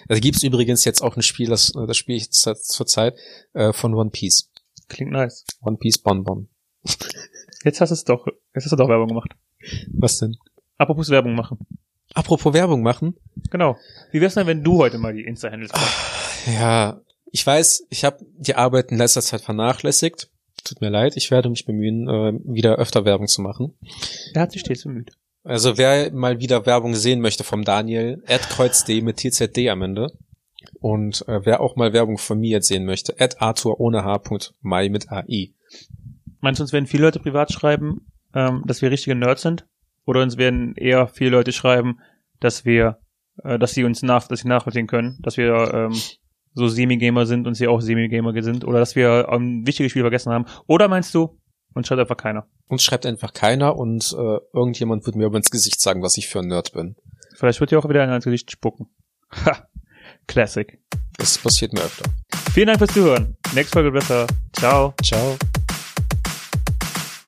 [0.07, 3.15] Da gibt's übrigens jetzt auch ein Spiel, das, das spiele ich zur zur Zeit,
[3.53, 4.51] äh, von One Piece.
[4.89, 5.45] Klingt nice.
[5.61, 6.49] One Piece Bonbon.
[7.63, 9.31] Jetzt hast du es doch, jetzt hast du doch Werbung gemacht.
[9.93, 10.37] Was denn?
[10.77, 11.59] Apropos Werbung machen.
[12.13, 13.15] Apropos Werbung machen.
[13.49, 13.77] Genau.
[14.11, 16.47] Wie wär's denn, wenn du heute mal die Insta-Handles machst?
[16.47, 17.01] Ja,
[17.31, 20.29] ich weiß, ich habe die Arbeit in letzter Zeit vernachlässigt.
[20.63, 23.73] Tut mir leid, ich werde mich bemühen, äh, wieder öfter Werbung zu machen.
[24.33, 25.11] Er hat sich stets bemüht.
[25.43, 30.11] Also wer mal wieder Werbung sehen möchte vom Daniel, @kreuz_d mit TZD am Ende.
[30.79, 35.11] Und äh, wer auch mal Werbung von mir jetzt sehen möchte, Arthur ohne H.mai mit
[35.11, 35.51] AI.
[36.39, 39.65] Meinst du, uns werden viele Leute privat schreiben, ähm, dass wir richtige Nerds sind?
[40.05, 41.99] Oder uns werden eher viele Leute schreiben,
[42.39, 42.99] dass wir,
[43.43, 45.99] äh, dass sie uns nach, dass sie nachvollziehen können, dass wir ähm,
[46.53, 48.65] so Semi-Gamer sind und sie auch Semi-Gamer sind?
[48.65, 50.45] Oder dass wir ein wichtiges Spiel vergessen haben?
[50.67, 51.39] Oder meinst du,
[51.73, 52.47] uns schreibt einfach keiner?
[52.67, 56.27] Uns schreibt einfach keiner und äh, irgendjemand wird mir aber ins Gesicht sagen, was ich
[56.27, 56.95] für ein Nerd bin.
[57.35, 58.87] Vielleicht wird dir auch wieder einer ins Gesicht spucken.
[59.45, 59.67] Ha!
[60.27, 60.79] Classic.
[61.17, 62.05] Das passiert mir öfter.
[62.53, 63.37] Vielen Dank fürs Zuhören.
[63.53, 64.27] Nächste Folge besser.
[64.53, 64.93] Ciao.
[65.03, 65.37] Ciao.